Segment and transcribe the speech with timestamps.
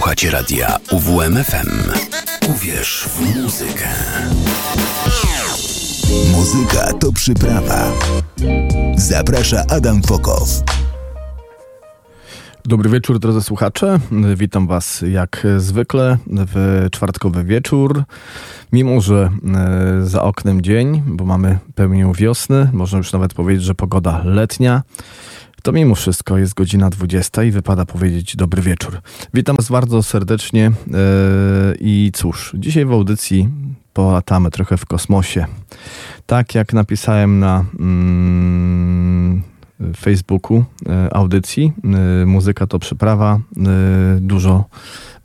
[0.00, 1.68] Słuchacie radia UWMFM.
[2.50, 3.88] Uwierz w muzykę.
[6.32, 7.92] Muzyka to przyprawa.
[8.96, 10.48] Zaprasza Adam Fokow.
[12.64, 13.98] Dobry wieczór, drodzy słuchacze.
[14.36, 18.02] Witam Was jak zwykle w czwartkowy wieczór.
[18.72, 23.74] Mimo, że e, za oknem dzień, bo mamy pełnię wiosny, można już nawet powiedzieć, że
[23.74, 24.82] pogoda letnia,
[25.62, 29.00] to mimo wszystko jest godzina 20 i wypada powiedzieć dobry wieczór.
[29.34, 30.72] Witam Was bardzo serdecznie e,
[31.80, 33.48] i cóż, dzisiaj w audycji
[33.92, 35.46] polatamy trochę w kosmosie.
[36.26, 39.42] Tak jak napisałem na mm,
[39.96, 41.72] Facebooku e, audycji,
[42.22, 43.40] e, muzyka to przyprawa,
[44.20, 44.64] dużo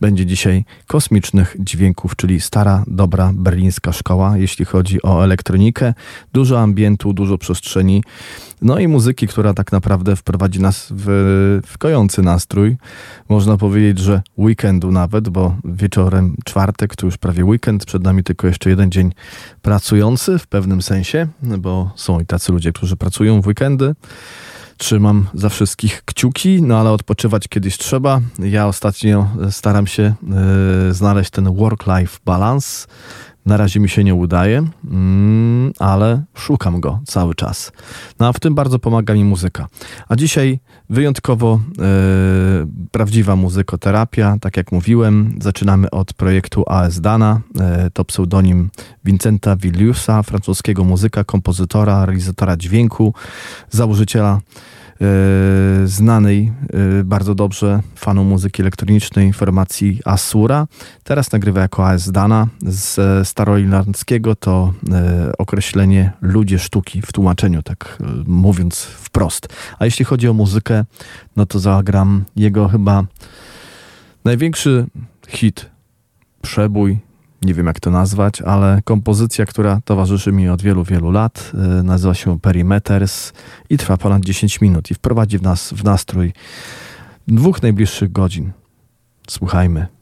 [0.01, 5.93] będzie dzisiaj kosmicznych dźwięków, czyli stara, dobra berlińska szkoła, jeśli chodzi o elektronikę.
[6.33, 8.03] Dużo ambientu, dużo przestrzeni,
[8.61, 12.77] no i muzyki, która tak naprawdę wprowadzi nas w, w kojący nastrój.
[13.29, 18.47] Można powiedzieć, że weekendu nawet, bo wieczorem czwartek to już prawie weekend, przed nami tylko
[18.47, 19.11] jeszcze jeden dzień
[19.61, 23.95] pracujący w pewnym sensie, bo są i tacy ludzie, którzy pracują w weekendy.
[24.77, 28.21] Trzymam za wszystkich kciuki, no ale odpoczywać kiedyś trzeba.
[28.39, 30.13] Ja ostatnio staram się
[30.89, 32.87] y, znaleźć ten work-life balance.
[33.45, 37.71] Na razie mi się nie udaje, mm, ale szukam go cały czas.
[38.19, 39.67] No a w tym bardzo pomaga mi muzyka.
[40.09, 41.85] A dzisiaj wyjątkowo e,
[42.91, 44.37] prawdziwa muzykoterapia.
[44.41, 47.41] Tak jak mówiłem, zaczynamy od projektu AS Dana.
[47.59, 48.69] E, to pseudonim
[49.05, 53.13] Vincenta Villiusa, francuskiego muzyka, kompozytora, realizatora dźwięku,
[53.69, 54.41] założyciela
[55.85, 56.51] znanej
[56.99, 60.67] e, bardzo dobrze fanom muzyki elektronicznej formacji Asura.
[61.03, 62.47] Teraz nagrywa jako AS Dana.
[62.61, 69.47] Z staroirlandzkiego to e, określenie ludzie sztuki w tłumaczeniu, tak mówiąc wprost.
[69.79, 70.85] A jeśli chodzi o muzykę,
[71.35, 73.03] no to zagram jego chyba
[74.25, 74.85] największy
[75.27, 75.69] hit,
[76.41, 77.04] przebój
[77.45, 81.83] nie wiem jak to nazwać, ale kompozycja, która towarzyszy mi od wielu, wielu lat, y,
[81.83, 83.33] nazywa się Perimeters
[83.69, 86.33] i trwa ponad 10 minut i wprowadzi w nas w nastrój
[87.27, 88.51] dwóch najbliższych godzin.
[89.27, 89.94] Słuchajmy.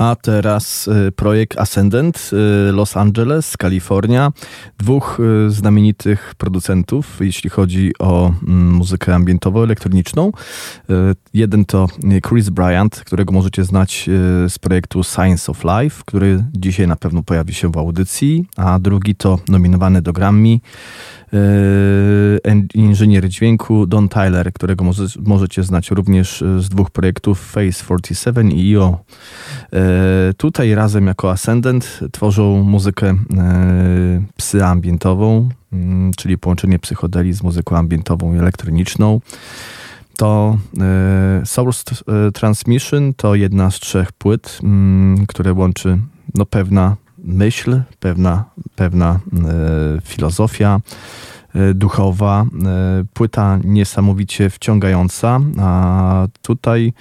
[0.00, 4.32] A teraz y, projekt Ascendant y, Los Angeles, Kalifornia.
[4.78, 10.32] Dwóch y, znamienitych producentów, jeśli chodzi o mm, muzykę ambientowo-elektroniczną.
[11.34, 11.86] Jeden to
[12.28, 14.10] Chris Bryant, którego możecie znać
[14.48, 19.14] z projektu Science of Life, który dzisiaj na pewno pojawi się w audycji, a drugi
[19.14, 20.58] to nominowany do Grammy
[22.74, 28.70] inżynier dźwięku Don Tyler, którego może, możecie znać również z dwóch projektów Phase 47 i
[28.72, 28.98] IO.
[30.36, 33.16] Tutaj razem jako Ascendant tworzą muzykę e,
[34.36, 39.20] psyambientową, mm, czyli połączenie psychodeli z muzyką ambientową i elektroniczną.
[40.16, 40.58] To
[41.44, 41.84] Source
[42.34, 45.98] Transmission to jedna z trzech płyt, mm, które łączy
[46.34, 49.20] no, pewna myśl, pewna, pewna
[50.04, 50.80] filozofia
[51.74, 52.46] duchowa.
[53.14, 56.92] Płyta niesamowicie wciągająca, a tutaj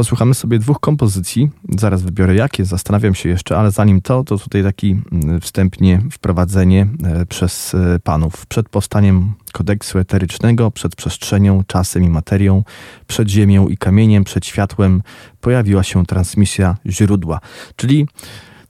[0.00, 1.50] Posłuchamy sobie dwóch kompozycji.
[1.78, 6.88] Zaraz wybiorę jakie, zastanawiam się jeszcze, ale zanim to, to tutaj taki mm, wstępnie wprowadzenie
[7.04, 8.46] e, przez e, panów.
[8.46, 12.64] Przed powstaniem kodeksu eterycznego, przed przestrzenią, czasem i materią,
[13.06, 15.02] przed ziemią i kamieniem, przed światłem
[15.40, 17.40] pojawiła się transmisja źródła.
[17.76, 18.06] Czyli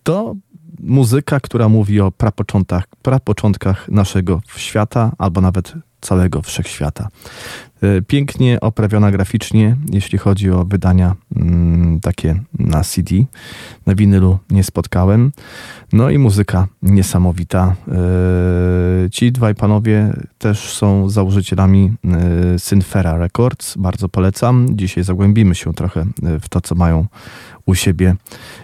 [0.03, 0.35] to
[0.83, 7.09] muzyka, która mówi o prapoczątkach, prapoczątkach naszego świata, albo nawet całego wszechświata.
[7.83, 13.15] E, pięknie oprawiona graficznie, jeśli chodzi o wydania mm, takie na CD.
[13.87, 15.33] Na winylu nie spotkałem.
[15.93, 17.75] No i muzyka niesamowita.
[17.89, 21.93] E, ci dwaj panowie też są założycielami
[22.55, 23.77] e, Synfera Records.
[23.77, 24.67] Bardzo polecam.
[24.73, 26.07] Dzisiaj zagłębimy się trochę
[26.41, 27.07] w to, co mają
[27.67, 28.17] u siebie,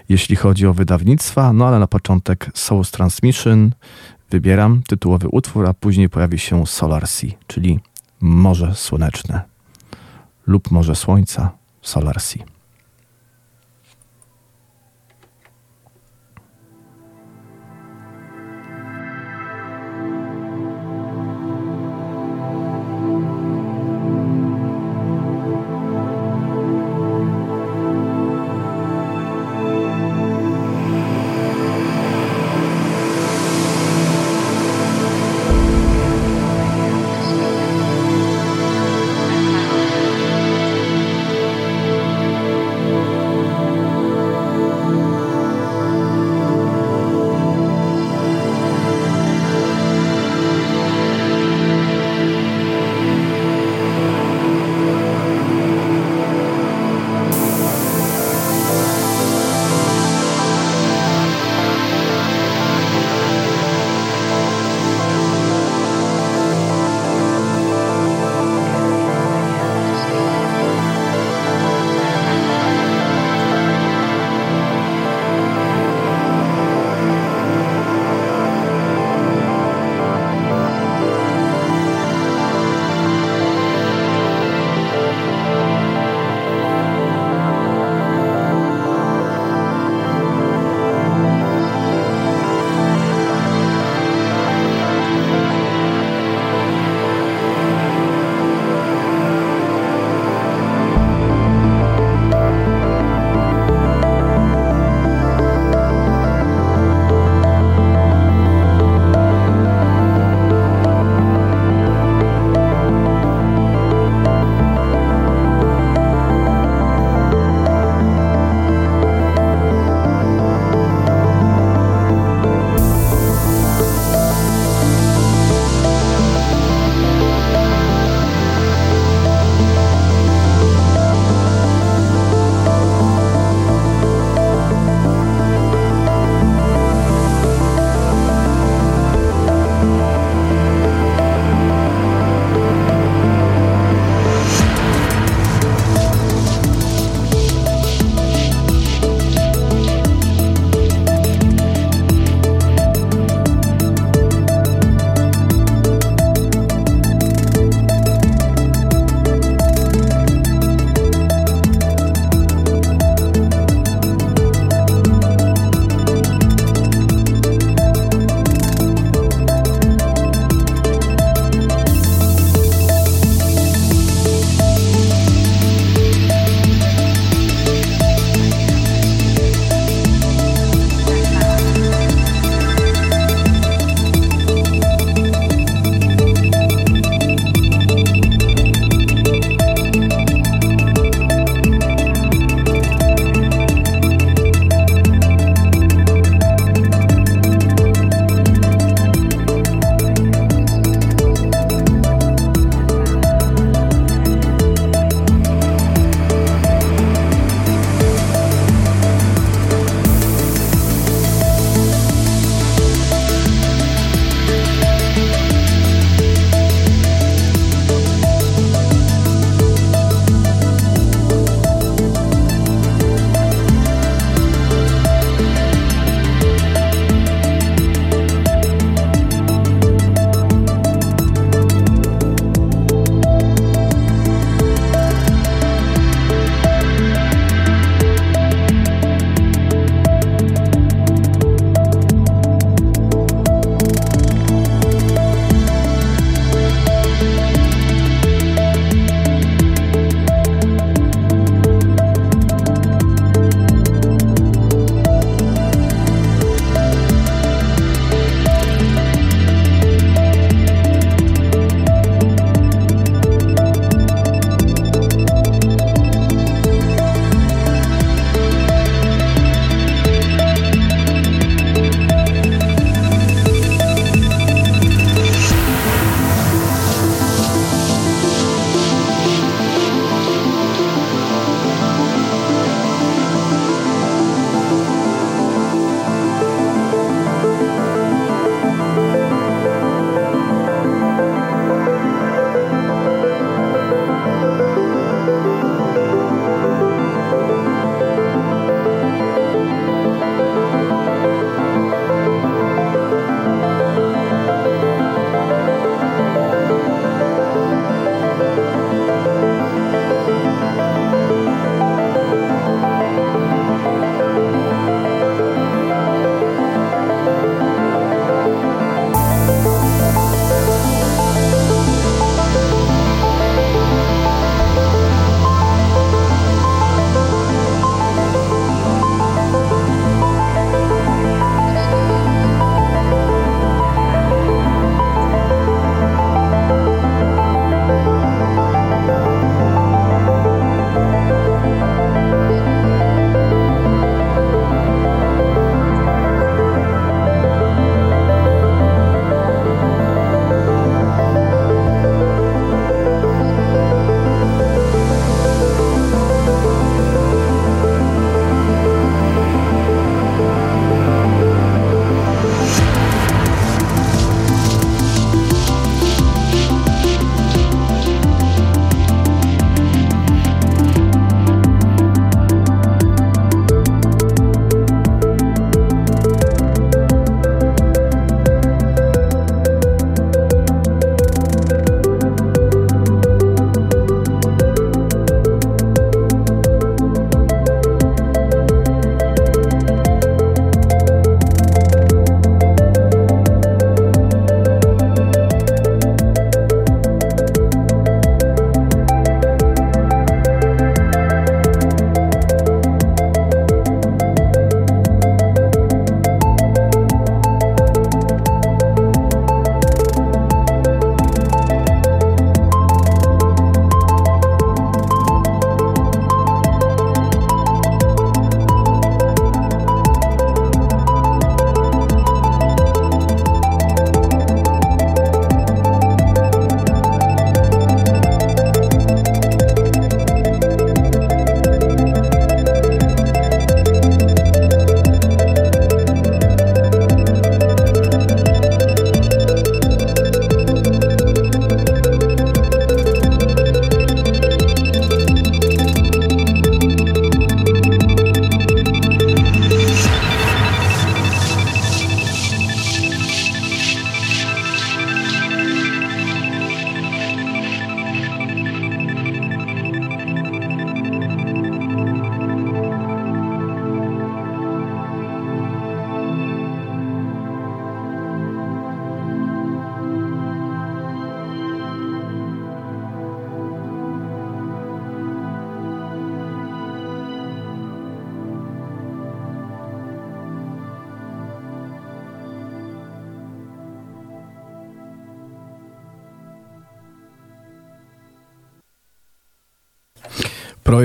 [0.09, 1.53] jeśli chodzi o wydawnictwa.
[1.53, 3.73] No ale na początek Source Transmission.
[4.31, 7.81] Wybieram tytułowy utwór, a później pojawi się Solar Sea, czyli
[8.21, 9.43] Morze Słoneczne
[10.47, 11.51] lub Morze Słońca
[11.83, 12.56] Solar Sea.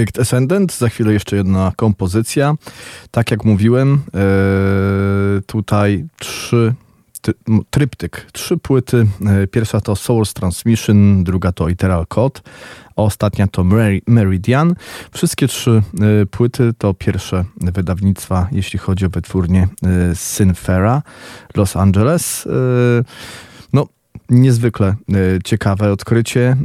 [0.02, 2.56] Projekt Ascendant, za chwilę jeszcze jedna kompozycja.
[3.12, 6.74] Tak jak mówiłem, e, tutaj trzy
[7.70, 9.08] tryptyk, trzy płyty.
[9.26, 12.40] E, pierwsza to Source Transmission, druga to Iteral Code,
[12.96, 13.64] a ostatnia to
[14.08, 14.76] Meridian.
[15.12, 15.82] Wszystkie trzy
[16.22, 19.68] e, płyty to pierwsze wydawnictwa, jeśli chodzi o wytwórnię
[20.14, 21.02] Synfera
[21.56, 22.48] Los Angeles
[24.32, 24.96] niezwykle e,
[25.44, 26.58] ciekawe odkrycie.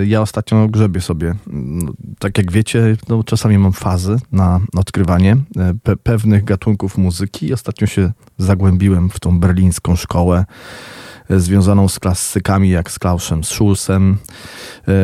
[0.00, 5.36] E, ja ostatnio grzebię sobie, no, tak jak wiecie, no, czasami mam fazy na odkrywanie
[5.56, 7.54] e, pe pewnych gatunków muzyki.
[7.54, 10.44] Ostatnio się zagłębiłem w tą berlińską szkołę
[11.30, 14.16] związaną z klasykami jak z Klausem Schulzem,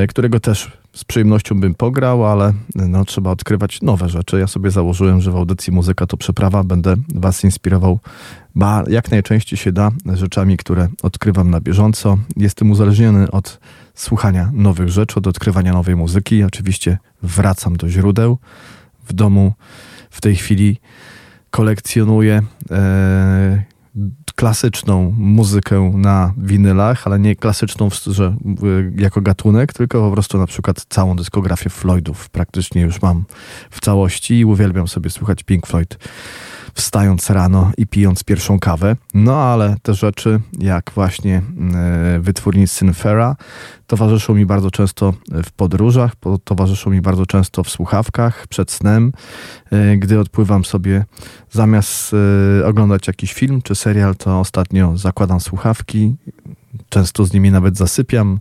[0.08, 4.38] którego też z przyjemnością bym pograł, ale no, trzeba odkrywać nowe rzeczy.
[4.38, 7.98] Ja sobie założyłem, że w audycji Muzyka to przeprawa będę Was inspirował
[8.54, 12.18] ba, jak najczęściej się da rzeczami, które odkrywam na bieżąco.
[12.36, 13.60] Jestem uzależniony od
[13.94, 16.42] słuchania nowych rzeczy, od odkrywania nowej muzyki.
[16.42, 18.38] Oczywiście wracam do źródeł.
[19.06, 19.52] W domu
[20.10, 20.80] w tej chwili
[21.50, 23.64] kolekcjonuję e,
[24.34, 28.36] klasyczną muzykę na winylach, ale nie klasyczną że,
[28.96, 33.24] jako gatunek, tylko po prostu na przykład całą dyskografię Floydów praktycznie już mam
[33.70, 35.98] w całości i uwielbiam sobie słuchać Pink Floyd
[36.74, 38.96] wstając rano i pijąc pierwszą kawę.
[39.14, 41.42] No ale te rzeczy, jak właśnie
[41.74, 43.36] e, wytwórni Synfera,
[43.86, 46.12] towarzyszą mi bardzo często w podróżach,
[46.44, 49.12] towarzyszą mi bardzo często w słuchawkach, przed snem,
[49.70, 51.04] e, gdy odpływam sobie
[51.50, 52.12] zamiast
[52.60, 56.16] e, oglądać jakiś film czy serial, to ostatnio zakładam słuchawki,
[56.88, 58.38] często z nimi nawet zasypiam.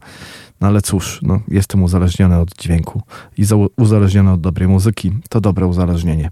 [0.64, 3.02] No ale cóż, no, jestem uzależniony od dźwięku
[3.38, 3.44] i
[3.78, 5.12] uzależniony od dobrej muzyki.
[5.30, 6.30] To dobre uzależnienie.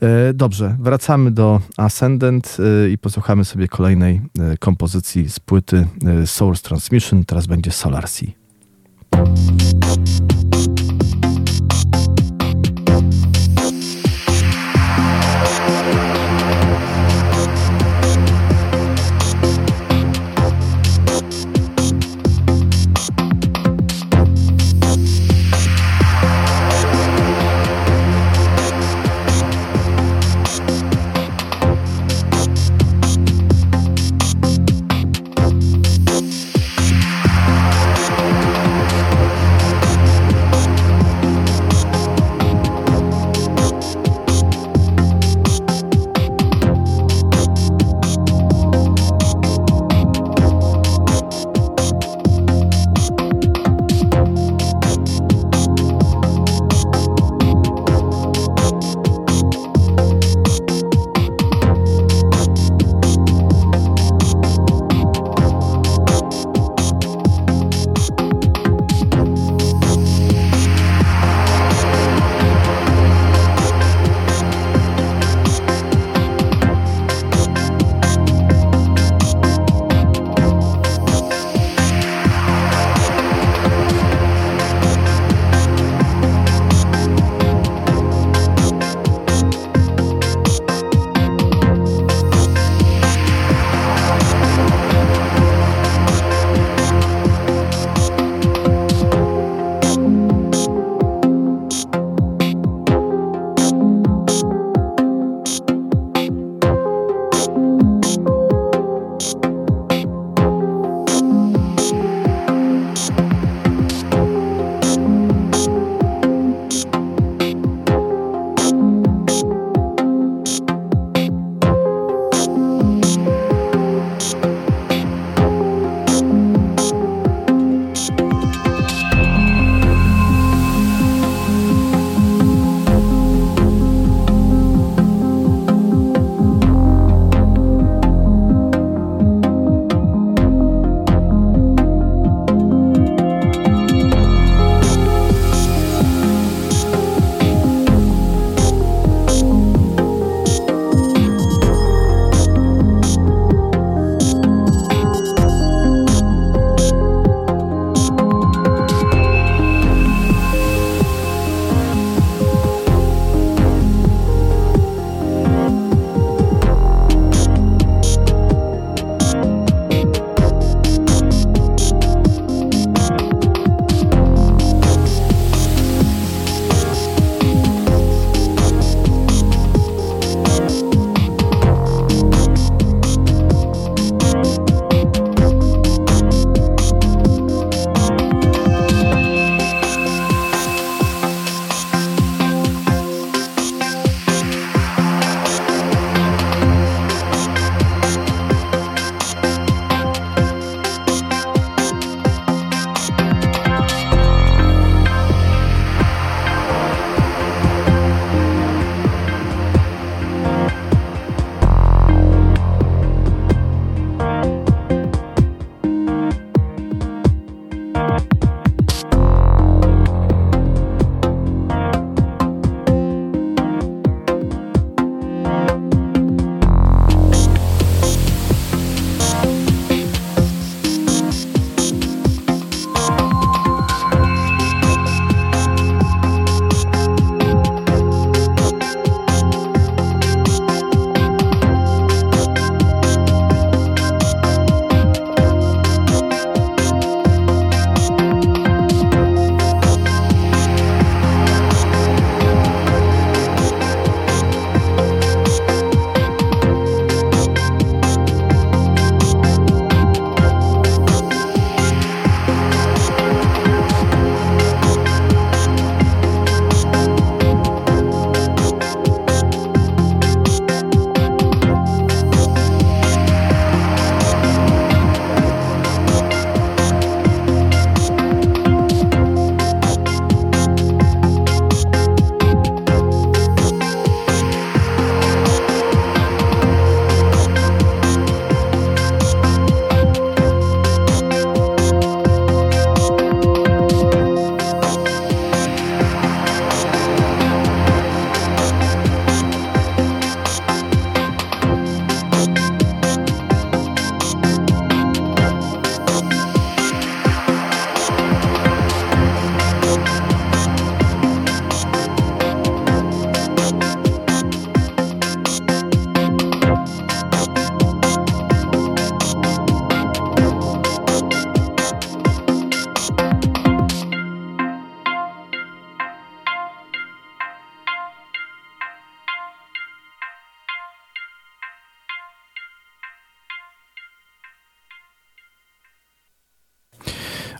[0.00, 5.86] E, dobrze, wracamy do Ascendant e, i posłuchamy sobie kolejnej e, kompozycji z płyty
[6.26, 7.24] Source Transmission.
[7.24, 8.28] Teraz będzie Solar Sea.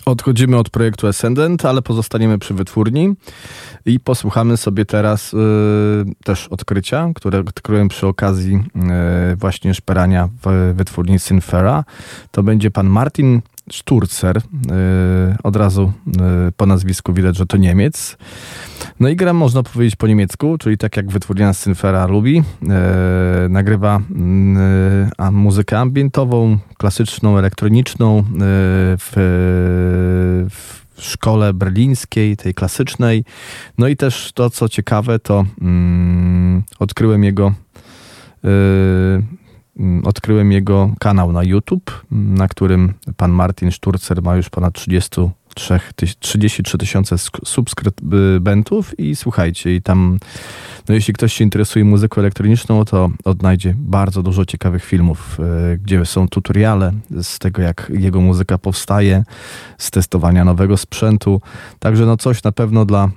[0.08, 3.14] Odchodzimy od projektu Ascendant, ale pozostaniemy przy wytwórni
[3.86, 5.36] i posłuchamy sobie teraz y,
[6.24, 8.64] też odkrycia, które odkryłem przy okazji
[9.32, 11.84] y, właśnie szperania w wytwórni Synfera.
[12.30, 14.36] To będzie pan Martin Sturzer.
[14.36, 14.42] Y,
[15.42, 15.92] od razu
[16.48, 18.16] y, po nazwisku widać, że to Niemiec.
[19.00, 22.38] No i gra można powiedzieć po niemiecku, czyli tak jak wytwórnia Synfera lubi.
[22.38, 24.00] Y, nagrywa
[25.32, 28.24] muzykę ambientową, klasyczną, elektroniczną
[28.98, 29.12] w,
[30.50, 33.24] w szkole berlińskiej, tej klasycznej.
[33.78, 37.52] No i też to, co ciekawe, to mm, odkryłem jego
[40.04, 45.20] odkryłem jego kanał na YouTube, na którym pan Martin Szturcer ma już ponad 30
[46.20, 50.18] 33 tysiące subskrybentów i słuchajcie, i tam,
[50.88, 56.04] no jeśli ktoś się interesuje muzyką elektroniczną, to odnajdzie bardzo dużo ciekawych filmów, e, gdzie
[56.04, 56.92] są tutoriale
[57.22, 59.24] z tego, jak jego muzyka powstaje,
[59.78, 61.40] z testowania nowego sprzętu.
[61.78, 63.10] Także no coś na pewno dla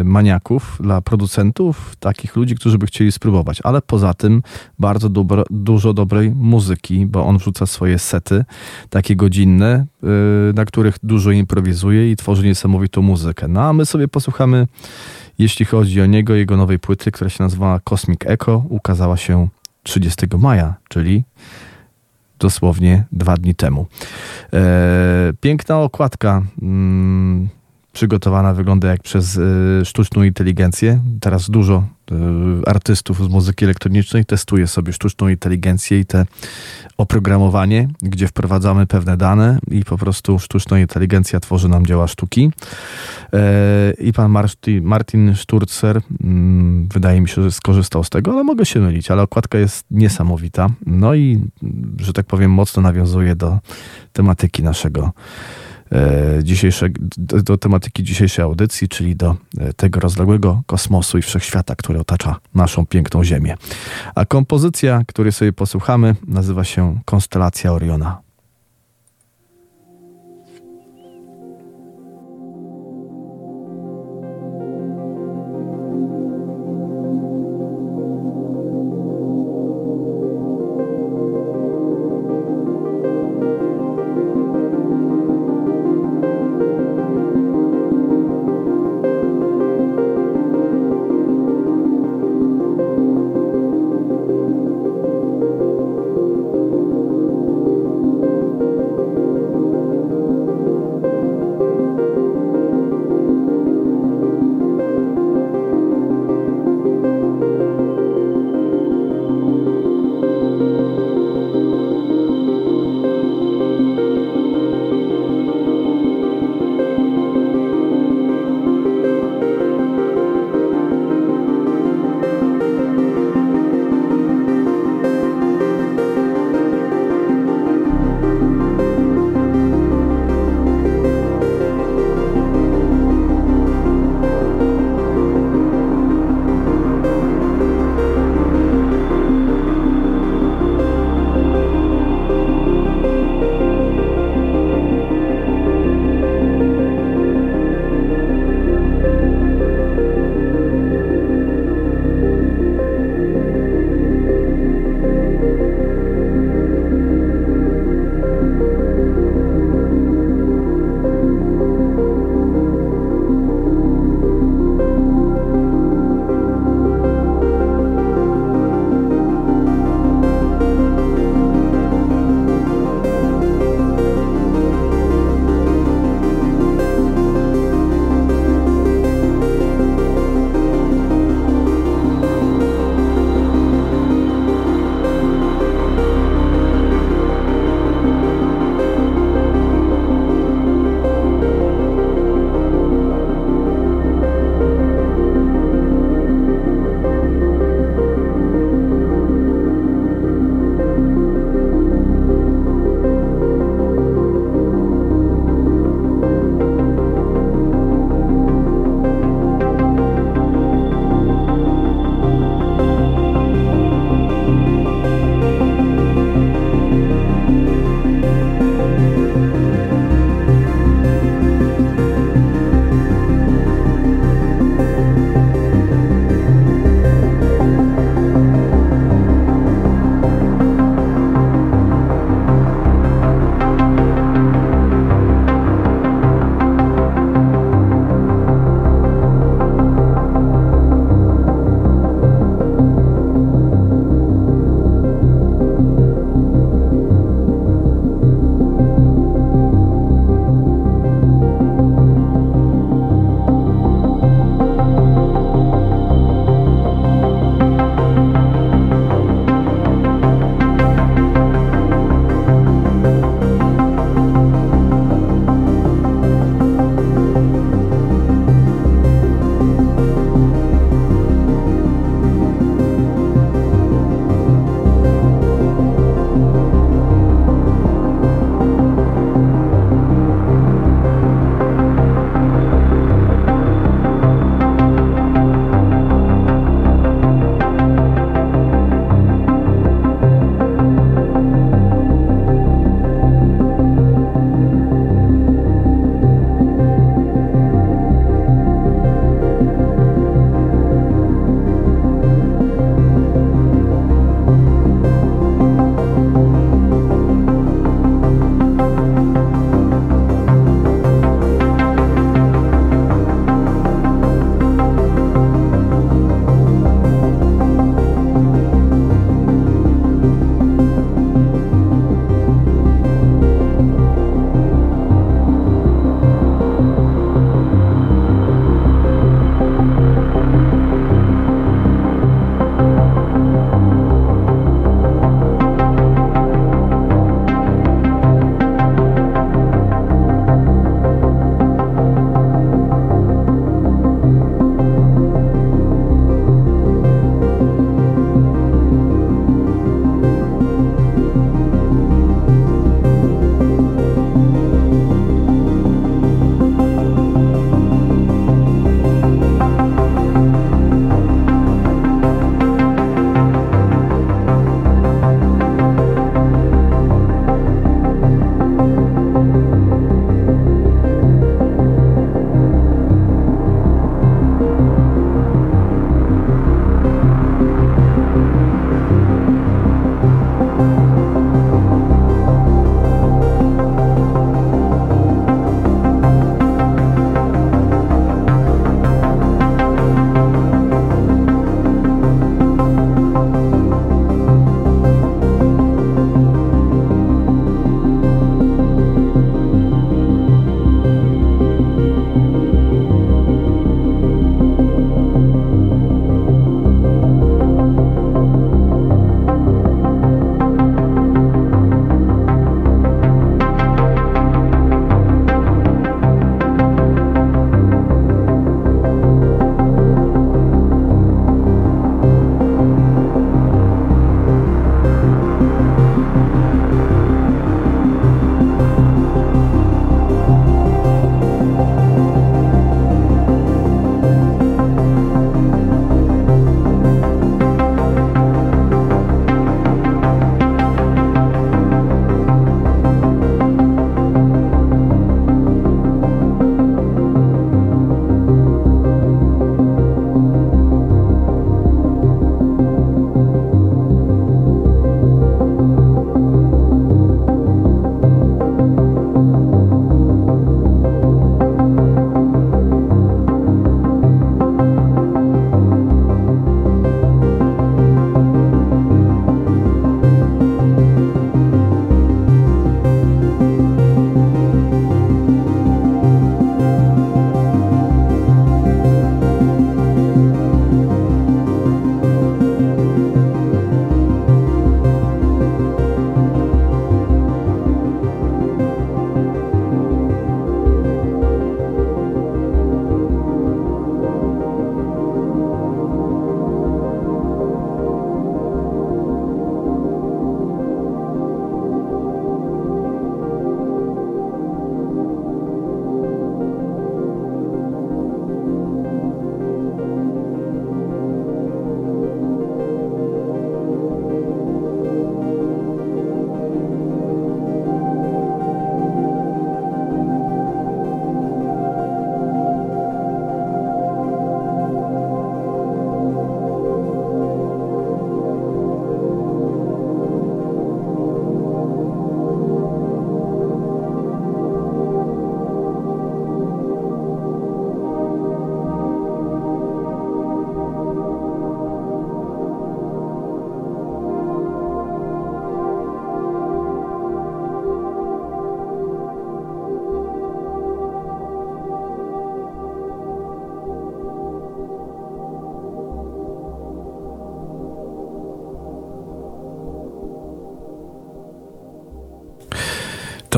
[0.00, 3.60] y, maniaków, dla producentów, takich ludzi, którzy by chcieli spróbować.
[3.64, 4.42] Ale poza tym
[4.78, 8.44] bardzo dobro, dużo dobrej muzyki, bo on wrzuca swoje sety,
[8.90, 9.86] takie godzinne,
[10.50, 13.48] y, na których dużo imprezuje improwizuje i tworzy niesamowitą muzykę.
[13.48, 14.66] No a my sobie posłuchamy,
[15.38, 19.48] jeśli chodzi o niego, jego nowej płyty, która się nazywa Cosmic Echo, ukazała się
[19.82, 21.24] 30 maja, czyli
[22.38, 23.86] dosłownie dwa dni temu.
[24.52, 26.42] E, piękna okładka.
[26.62, 27.48] Mm,
[27.92, 31.00] przygotowana wygląda jak przez y, sztuczną inteligencję.
[31.20, 31.86] Teraz dużo
[32.66, 36.26] artystów z muzyki elektronicznej testuje sobie sztuczną inteligencję i te
[36.96, 42.50] oprogramowanie, gdzie wprowadzamy pewne dane i po prostu sztuczna inteligencja tworzy nam dzieła sztuki.
[43.32, 44.30] E, I pan
[44.82, 49.22] Martin, Sturzer, mm, wydaje mi się, że skorzystał z tego, ale mogę się mylić, ale
[49.22, 50.68] okładka jest niesamowita.
[50.86, 51.42] No i,
[52.00, 53.58] że tak powiem, mocno nawiązuje do
[54.12, 55.12] tematyki naszego
[56.42, 62.00] dzisiejsze, do, do tematyki dzisiejszej audycji, czyli do e, tego rozległego kosmosu i wszechświata, który
[62.00, 63.56] otacza naszą piękną Ziemię.
[64.14, 68.21] A kompozycja, której sobie posłuchamy, nazywa się Konstelacja Oriona.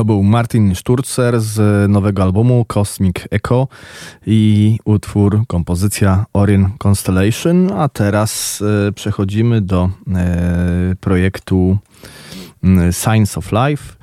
[0.05, 3.67] To był Martin Sturzer z nowego albumu Cosmic Echo
[4.25, 11.77] i utwór, kompozycja Orion Constellation, a teraz e, przechodzimy do e, projektu
[12.63, 13.93] mm, Science of Life,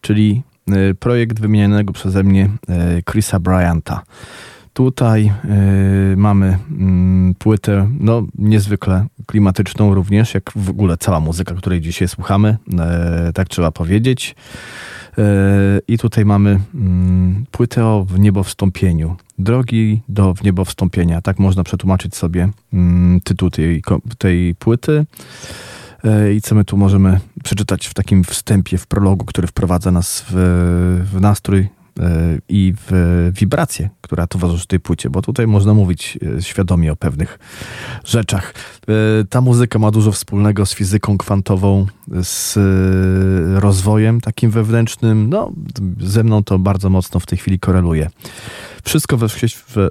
[0.00, 2.50] czyli e, projekt wymienionego przeze mnie
[3.10, 4.02] Chrisa Bryanta.
[4.72, 5.32] Tutaj
[6.12, 6.58] y, mamy
[7.30, 12.56] y, płytę no, niezwykle klimatyczną również, jak w ogóle cała muzyka, której dzisiaj słuchamy,
[13.28, 14.34] y, tak trzeba powiedzieć.
[15.88, 19.16] I tutaj mamy mm, płytę o wniebowstąpieniu.
[19.38, 21.22] Drogi do wniebowstąpienia.
[21.22, 23.82] Tak można przetłumaczyć sobie mm, tytuł tej,
[24.18, 25.06] tej płyty.
[26.34, 30.32] I co my tu możemy przeczytać w takim wstępie, w prologu, który wprowadza nas w,
[31.12, 31.68] w nastrój
[32.48, 37.38] i w wibrację, która towarzyszy tej płycie, bo tutaj można mówić e, świadomie o pewnych
[38.04, 38.54] rzeczach.
[38.88, 41.86] E, ta muzyka ma dużo wspólnego z fizyką kwantową,
[42.22, 45.30] z e, rozwojem takim wewnętrznym.
[45.30, 45.52] No,
[46.00, 48.10] ze mną to bardzo mocno w tej chwili koreluje.
[48.84, 49.26] Wszystko we,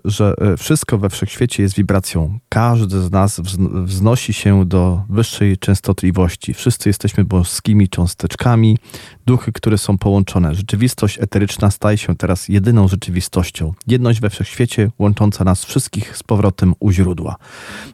[0.05, 2.39] że e, wszystko we wszechświecie jest wibracją.
[2.49, 3.39] Każdy z nas
[3.83, 6.53] wznosi się do wyższej częstotliwości.
[6.53, 8.77] Wszyscy jesteśmy boskimi cząsteczkami,
[9.25, 10.55] duchy, które są połączone.
[10.55, 13.73] Rzeczywistość eteryczna staje się teraz jedyną rzeczywistością.
[13.87, 17.35] Jedność we wszechświecie łącząca nas wszystkich z powrotem u źródła.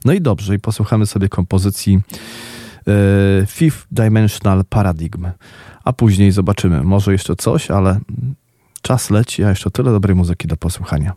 [0.06, 2.00] No i dobrze, i posłuchamy sobie kompozycji
[2.88, 5.28] e, Fifth Dimensional Paradigm.
[5.84, 6.84] A później zobaczymy.
[6.84, 8.00] Może jeszcze coś, ale
[8.88, 11.14] Czas leci, a jeszcze tyle dobrej muzyki do posłuchania.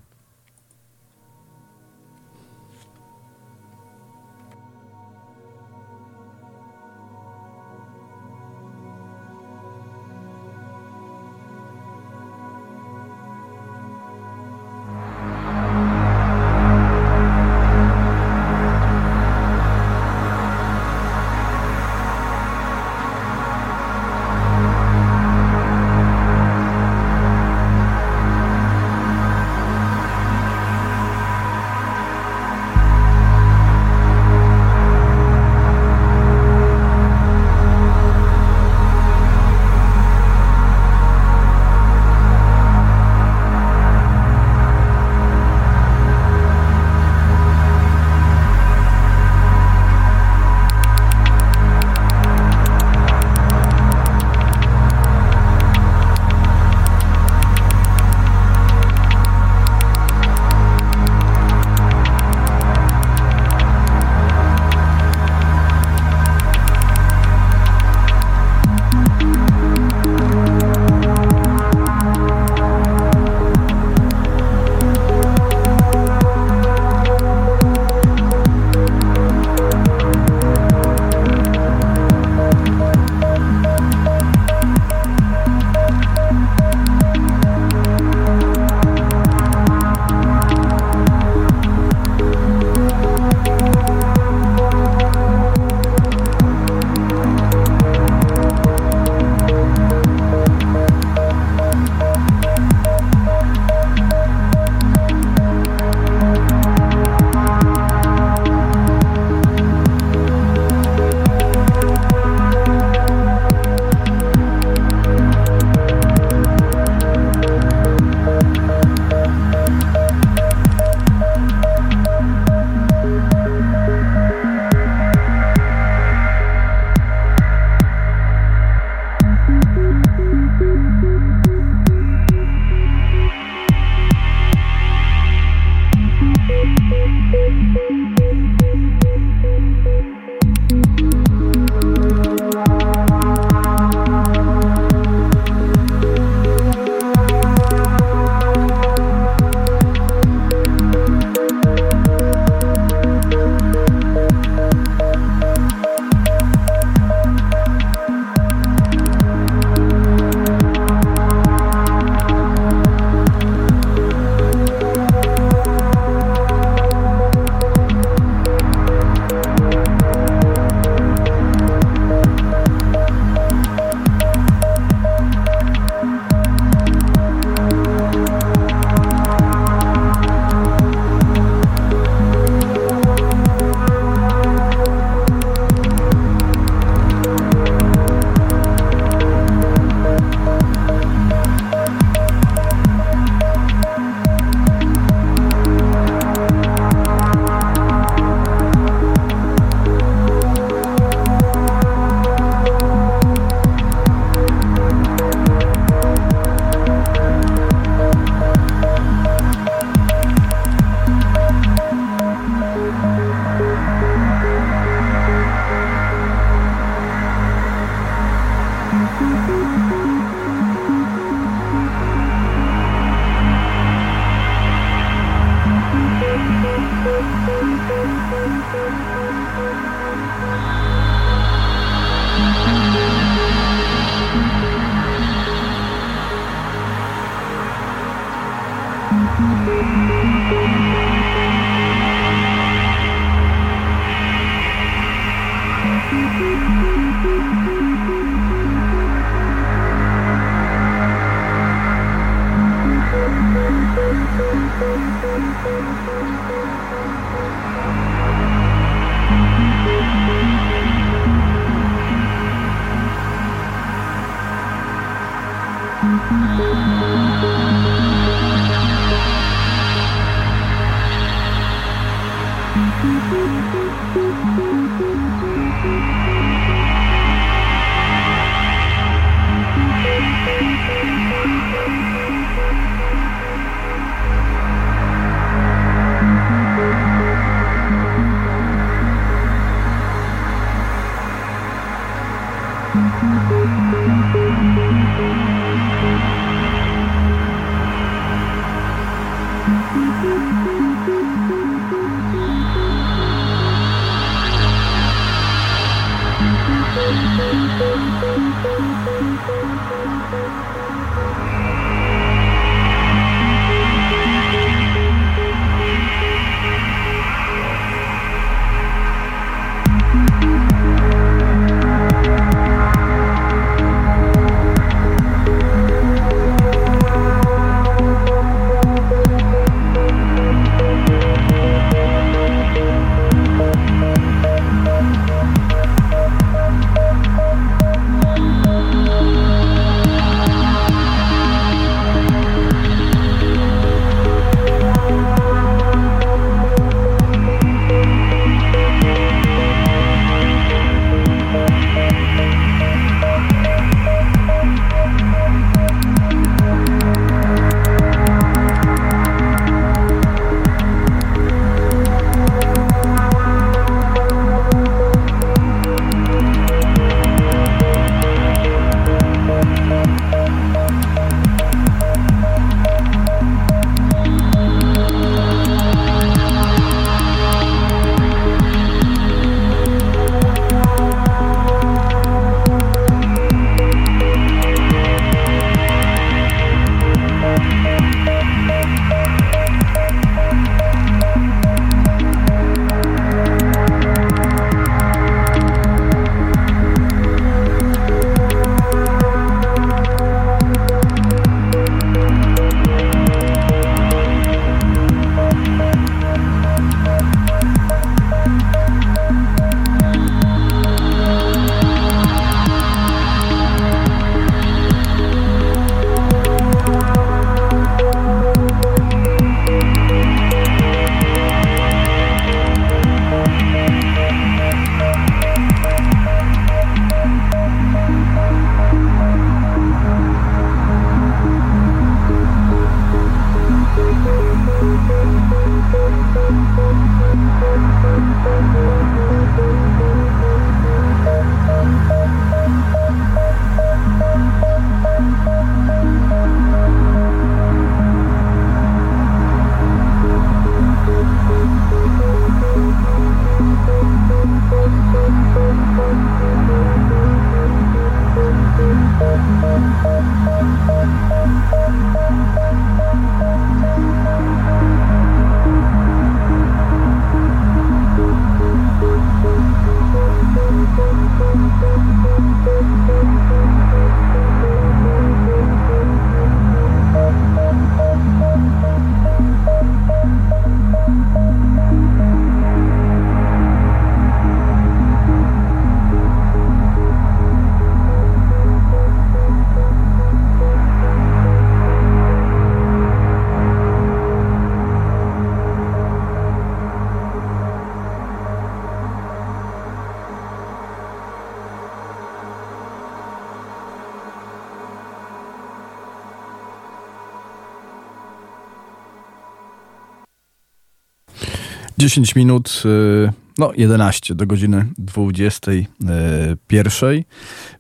[512.11, 517.25] 10 minut, y, no 11 do godziny 21,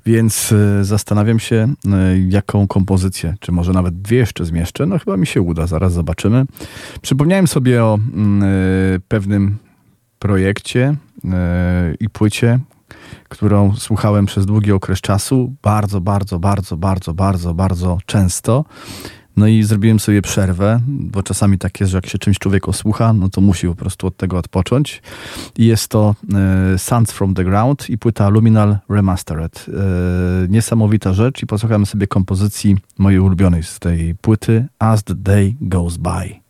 [0.07, 1.91] więc y, zastanawiam się, y,
[2.29, 4.87] jaką kompozycję, czy może nawet dwie jeszcze zmieszczę.
[4.87, 6.45] No chyba mi się uda, zaraz zobaczymy.
[7.03, 9.59] Przypomniałem sobie o mm, pewnym
[10.19, 10.97] projekcie
[12.01, 12.59] i płycie,
[13.29, 18.65] którą słuchałem przez długi okres czasu, bardzo, bardzo, bardzo, bardzo, bardzo, bardzo często.
[19.37, 23.13] No i zrobiłem sobie przerwę, bo czasami tak jest, że jak się czymś człowiek osłucha,
[23.13, 25.03] no to musi po prostu od tego odpocząć.
[25.59, 26.15] I jest to
[26.99, 29.67] e, from the Ground i płyta Luminal Remastered.
[29.69, 29.73] E,
[30.49, 35.97] niesamowita rzecz i posłuchamy sobie kompozycji mojej ulubionej z tej płyty As the Day Goes
[35.97, 36.41] By.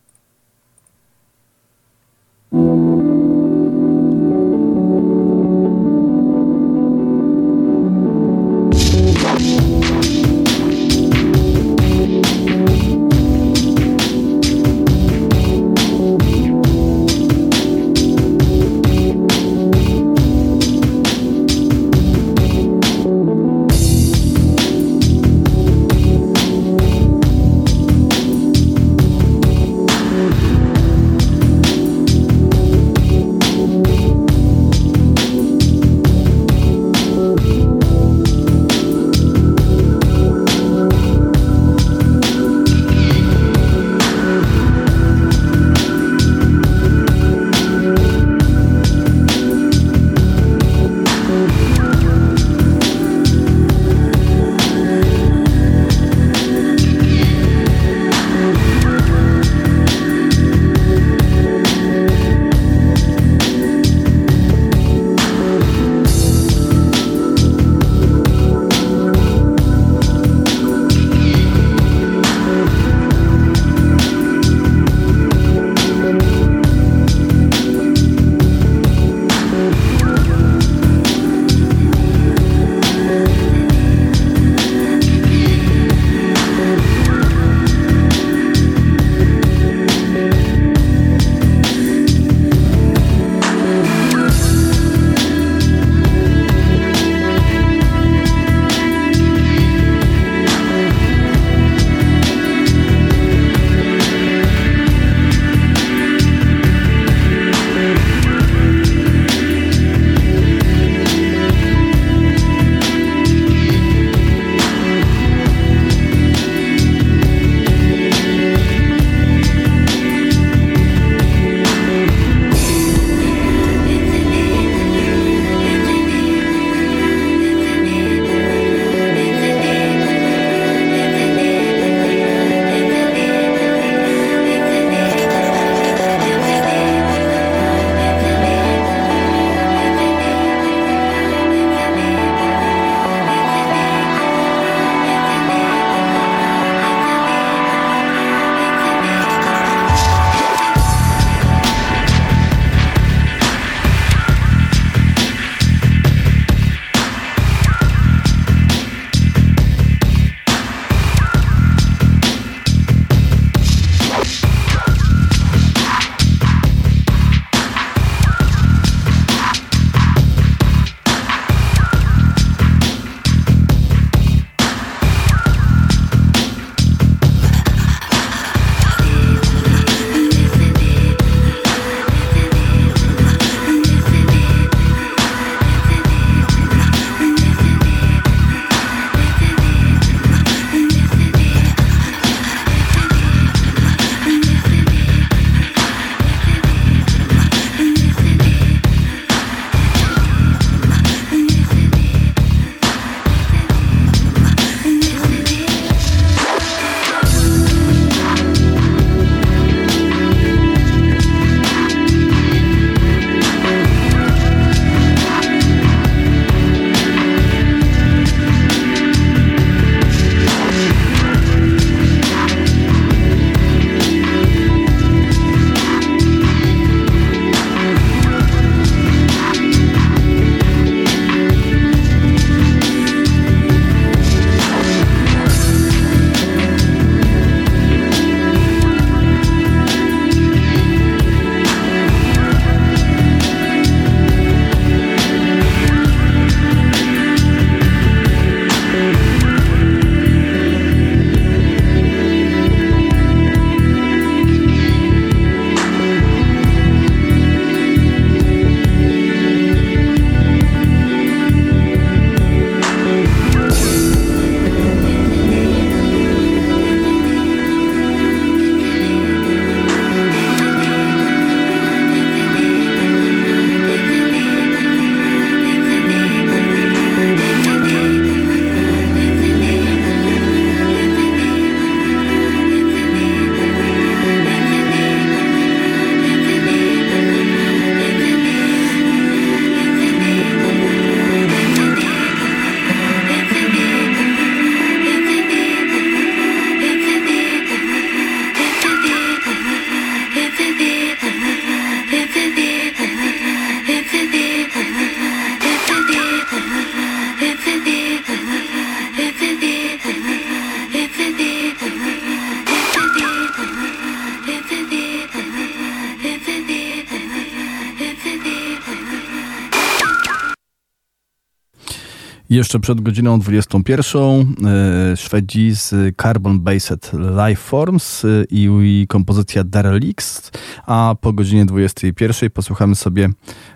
[322.61, 331.15] Jeszcze przed godziną 21 e, Szwedzi z Carbon Based Lifeforms e, i kompozycja Derelict, a
[331.21, 333.29] po godzinie 21 posłuchamy sobie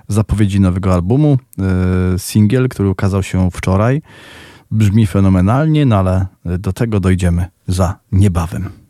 [0.08, 4.02] zapowiedzi nowego albumu, e, singiel, który ukazał się wczoraj.
[4.70, 8.83] Brzmi fenomenalnie, no ale do tego dojdziemy za niebawem.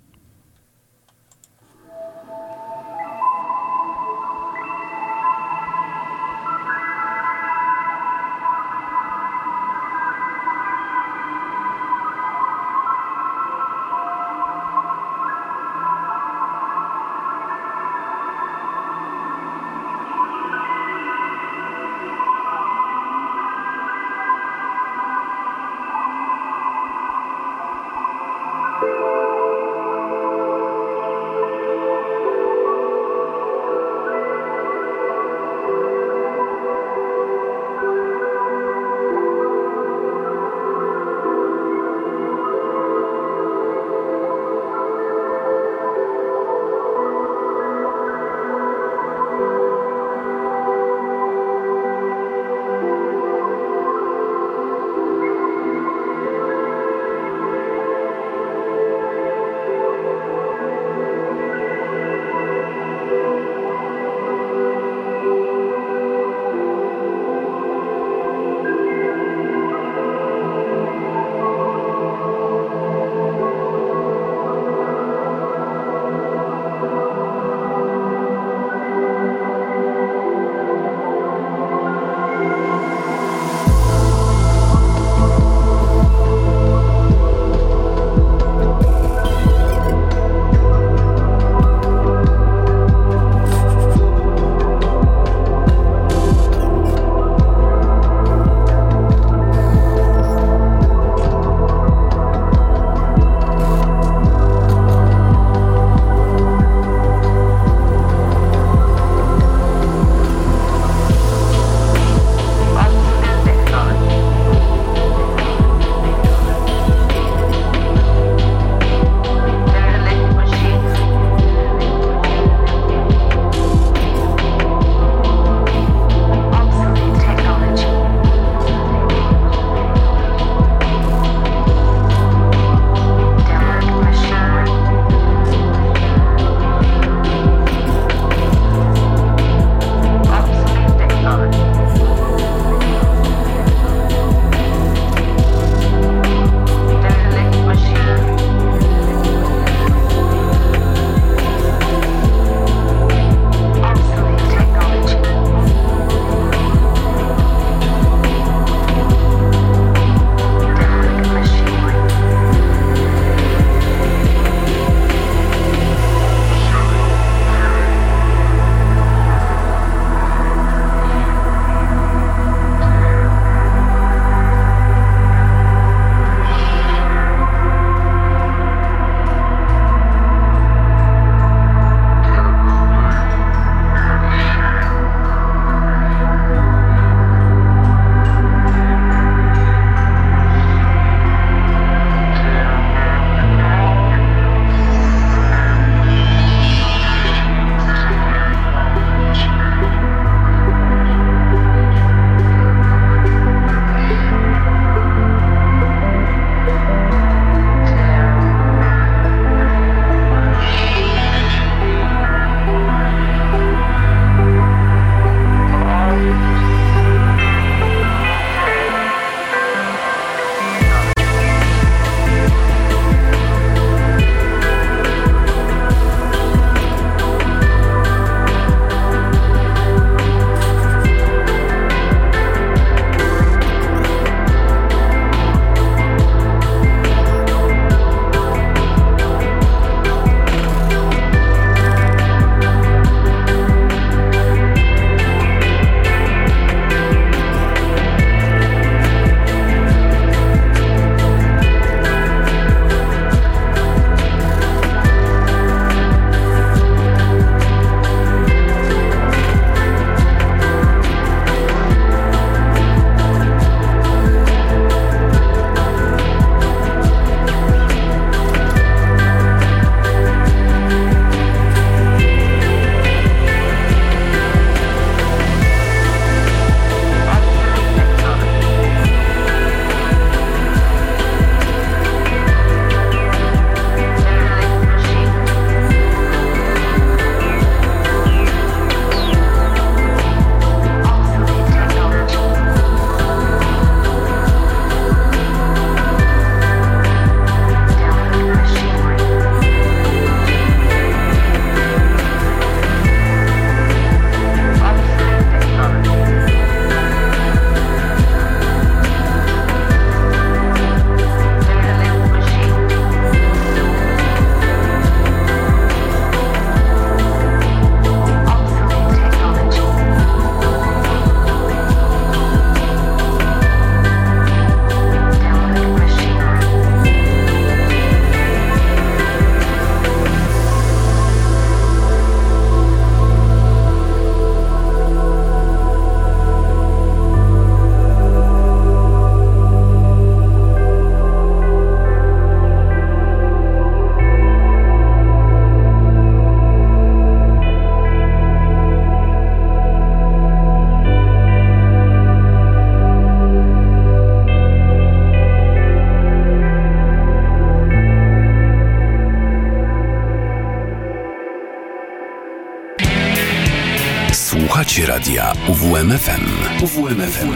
[364.94, 366.40] Słuchacie radia UWMFM.
[366.84, 367.52] UWMFM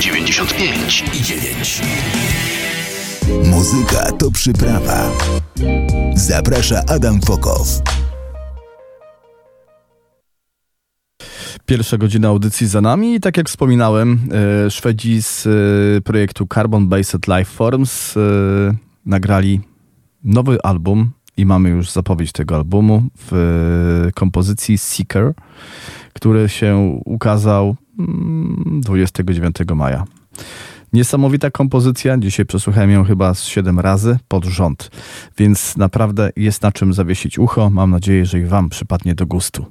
[0.00, 1.82] 95 i 9.
[3.44, 5.10] Muzyka to przyprawa.
[6.14, 7.82] Zaprasza Adam Fokow.
[11.66, 14.18] Pierwsza godzina audycji za nami i tak jak wspominałem,
[14.66, 18.20] e, Szwedzi z e, projektu Carbon Based Lifeforms e,
[19.06, 19.60] nagrali
[20.24, 25.32] nowy album i mamy już zapowiedź tego albumu w kompozycji Seeker,
[26.22, 27.76] który się ukazał
[28.80, 30.04] 29 mm, maja.
[30.92, 32.18] Niesamowita kompozycja.
[32.18, 34.90] Dzisiaj przesłuchałem ją chyba z 7 razy pod rząd,
[35.38, 37.70] więc naprawdę jest na czym zawiesić ucho.
[37.70, 39.66] Mam nadzieję, że i Wam przypadnie do gustu.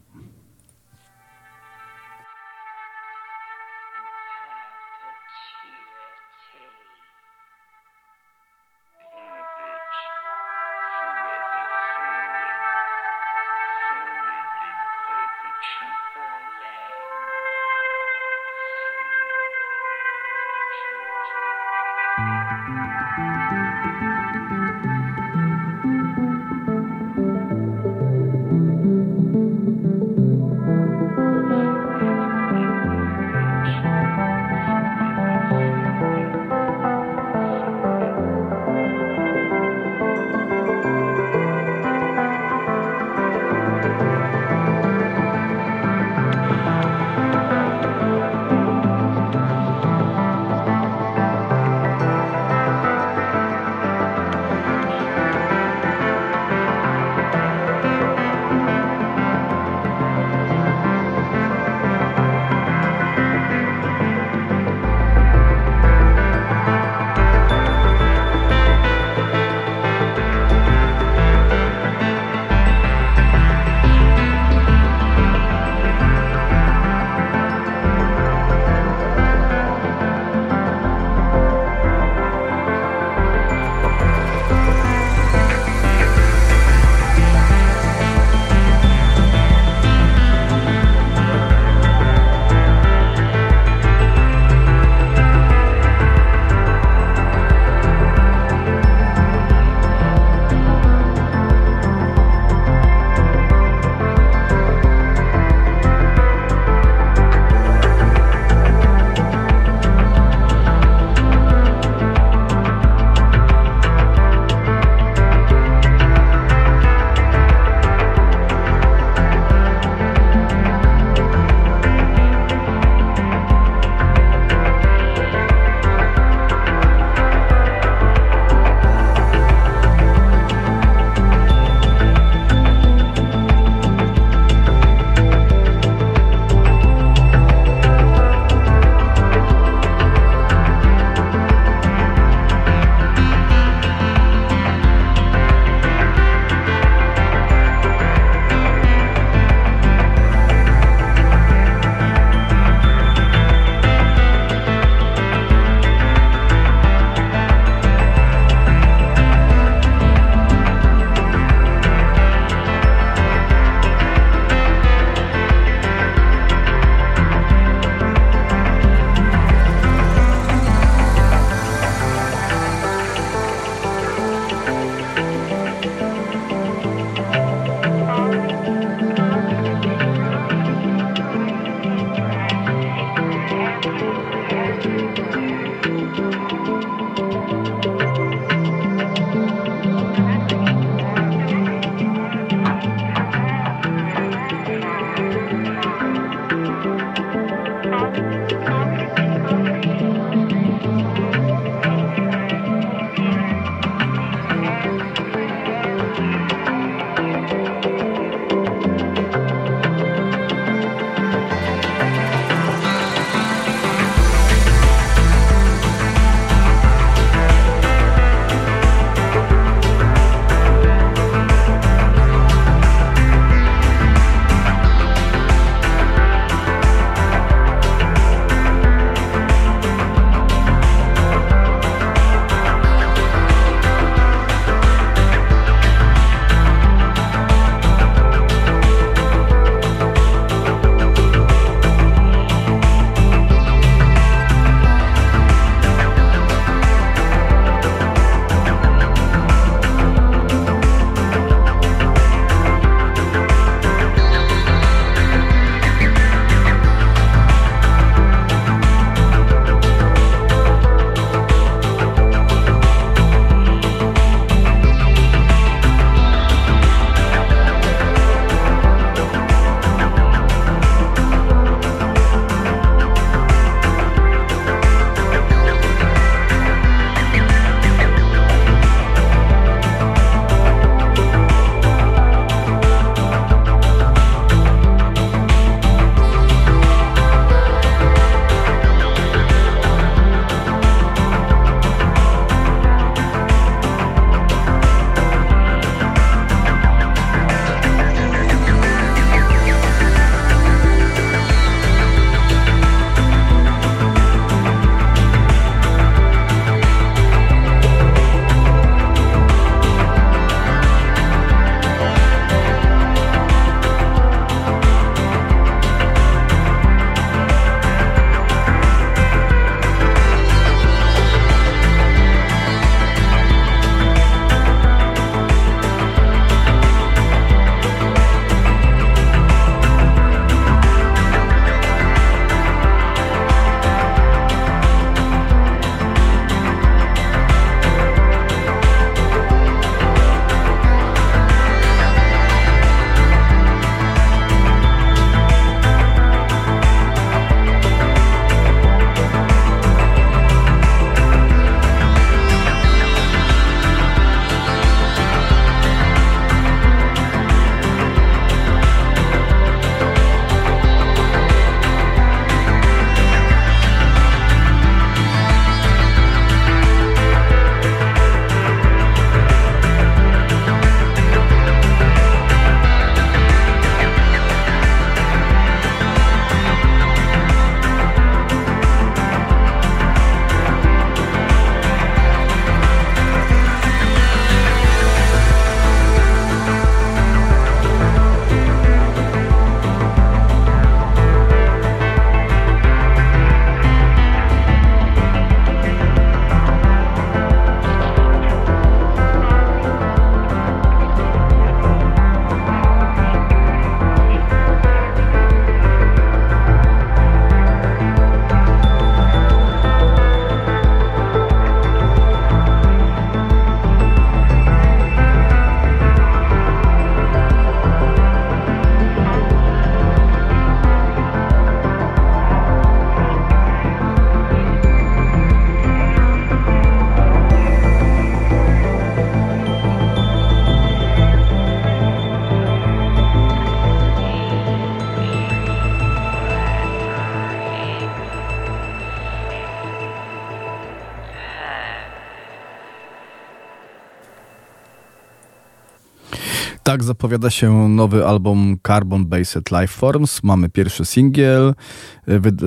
[447.01, 450.43] Tak zapowiada się nowy album Carbon Based Lifeforms.
[450.43, 451.73] Mamy pierwszy singiel.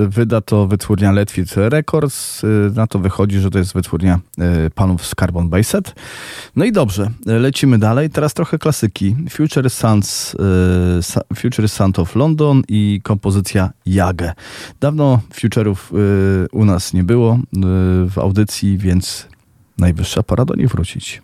[0.09, 2.41] Wyda to wytwórnia Letwit Records.
[2.75, 5.95] Na to wychodzi, że to jest wytwórnia e, panów z Carbon Based.
[6.55, 8.09] No i dobrze, lecimy dalej.
[8.09, 9.15] Teraz trochę klasyki.
[9.29, 10.35] Future Sons,
[11.35, 14.33] Future Sound of London i kompozycja Jagę.
[14.79, 17.39] Dawno Future'ów e, u nas nie było
[18.09, 19.27] w audycji, więc
[19.77, 21.21] najwyższa pora do nich wrócić.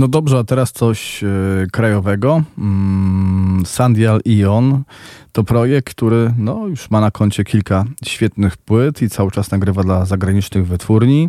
[0.00, 1.26] No dobrze, a teraz coś e,
[1.72, 2.42] krajowego.
[2.58, 4.82] Mm, Sandial Ion
[5.32, 9.82] to projekt, który no, już ma na koncie kilka świetnych płyt i cały czas nagrywa
[9.82, 11.28] dla zagranicznych wytwórni.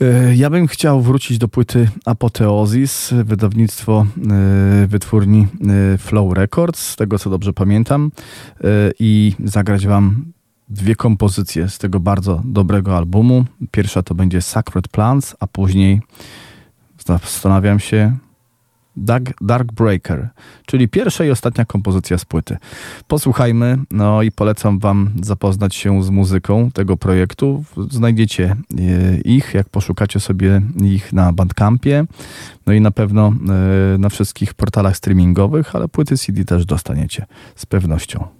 [0.00, 5.46] E, ja bym chciał wrócić do płyty Apoteozis, wydawnictwo e, wytwórni
[5.98, 8.10] Flow Records, z tego co dobrze pamiętam,
[8.98, 10.24] i zagrać wam
[10.68, 13.44] dwie kompozycje z tego bardzo dobrego albumu.
[13.70, 16.00] Pierwsza to będzie Sacred Plants, a później
[17.18, 18.16] zastanawiam się
[18.96, 20.28] Dark, Dark Breaker,
[20.66, 22.56] czyli pierwsza i ostatnia kompozycja z płyty.
[23.08, 27.64] Posłuchajmy, no i polecam Wam zapoznać się z muzyką tego projektu.
[27.90, 32.04] Znajdziecie e, ich, jak poszukacie sobie ich na Bandcampie,
[32.66, 33.32] no i na pewno
[33.94, 37.26] e, na wszystkich portalach streamingowych, ale płyty CD też dostaniecie
[37.56, 38.39] z pewnością.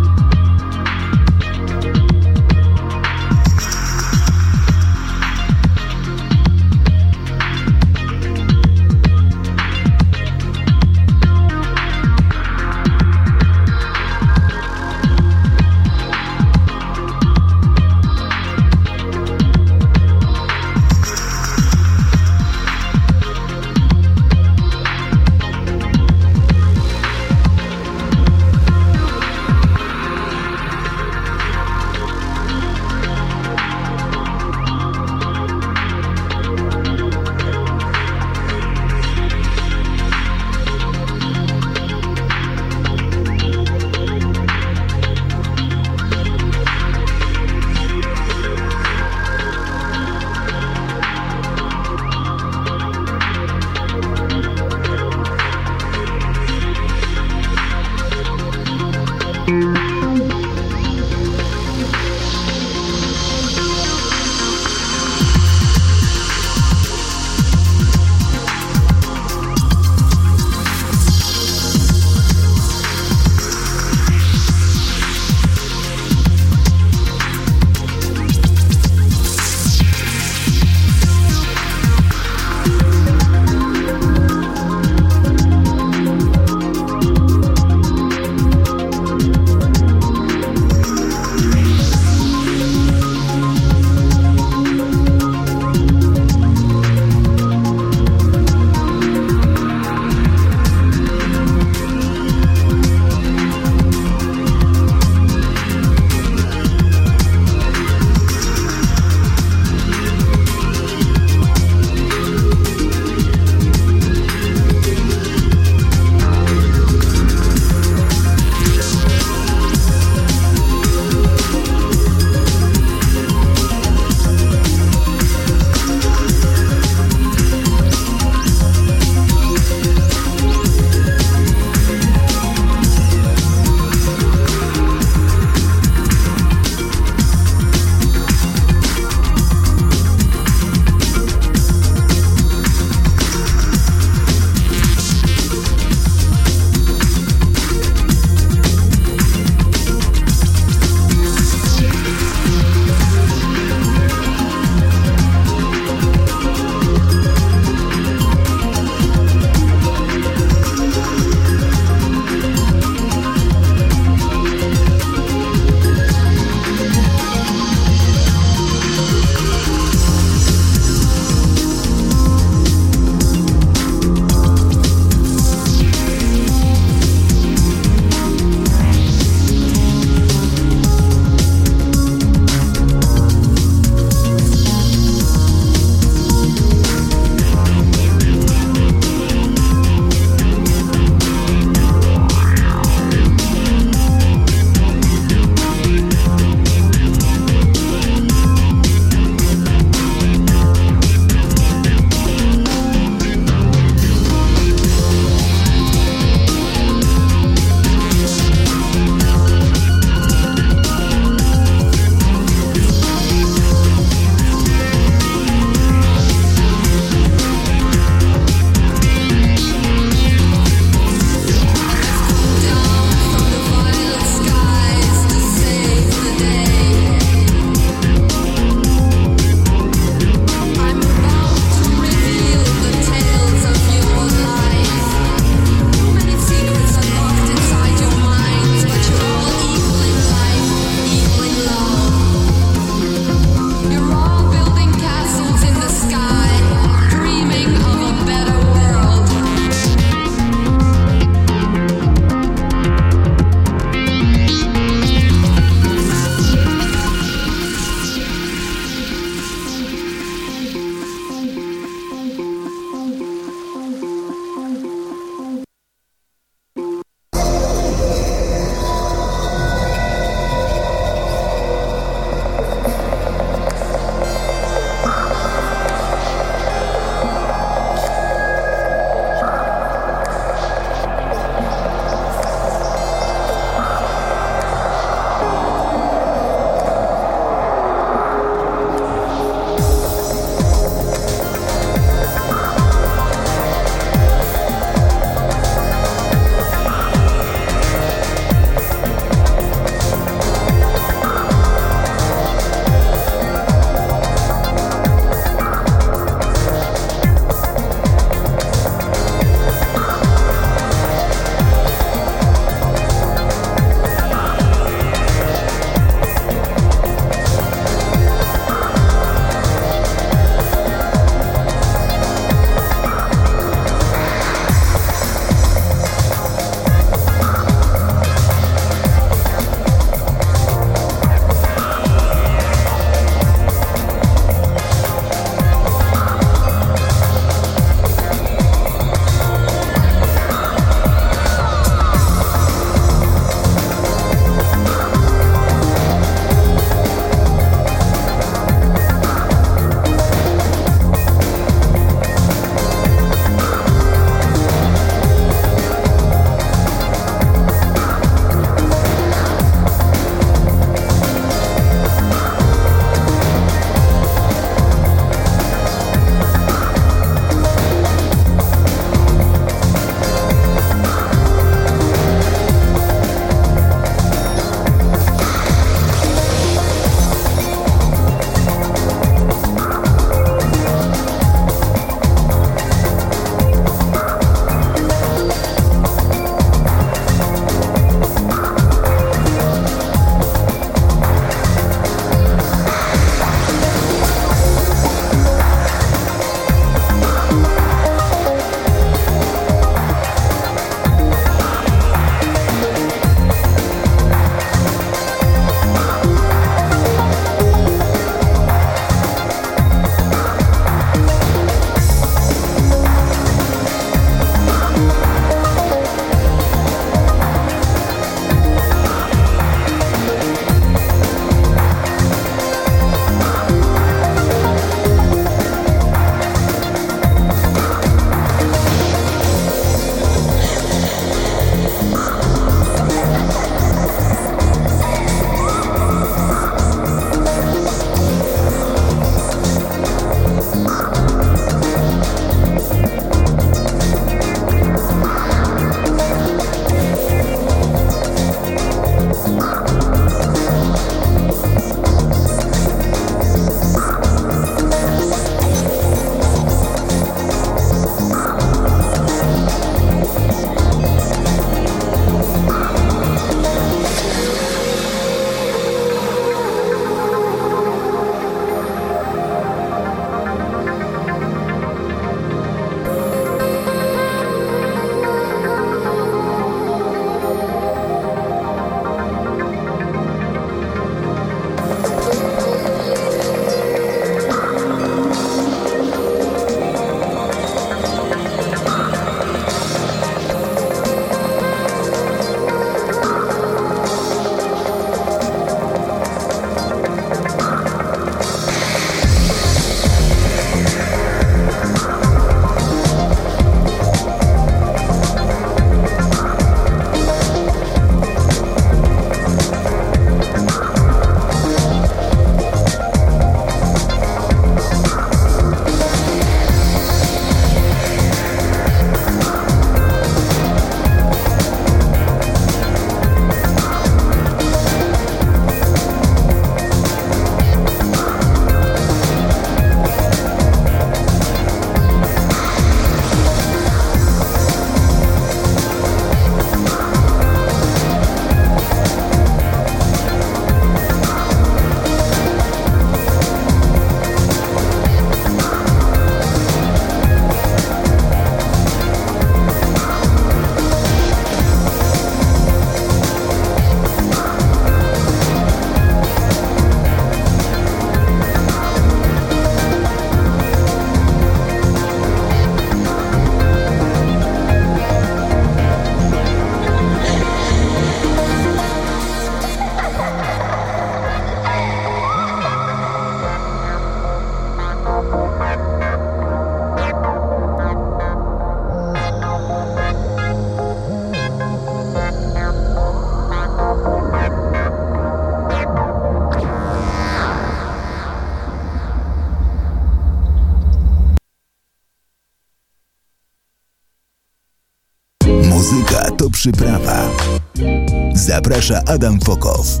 [598.88, 600.00] Zaprasza Adam Fokow.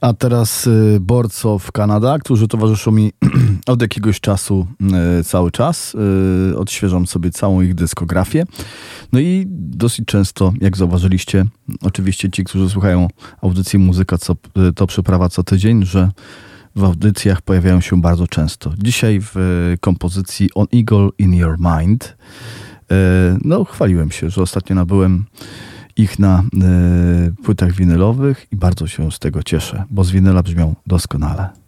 [0.00, 3.12] A teraz y, Borcow Kanada, którzy towarzyszą mi
[3.66, 4.66] od jakiegoś czasu
[5.20, 5.96] y, cały czas.
[6.52, 8.44] Y, odświeżam sobie całą ich dyskografię.
[9.12, 11.44] No i dosyć często, jak zauważyliście,
[11.82, 13.08] oczywiście ci, którzy słuchają
[13.42, 14.36] audycji Muzyka co,
[14.74, 16.10] to przeprawa co tydzień, że
[16.76, 18.72] w audycjach pojawiają się bardzo często.
[18.78, 19.36] Dzisiaj w
[19.80, 22.16] kompozycji On Eagle in Your Mind
[23.44, 25.24] no chwaliłem się, że ostatnio nabyłem
[25.96, 30.74] ich na y, płytach winylowych i bardzo się z tego cieszę, bo z winyla brzmią
[30.86, 31.63] doskonale.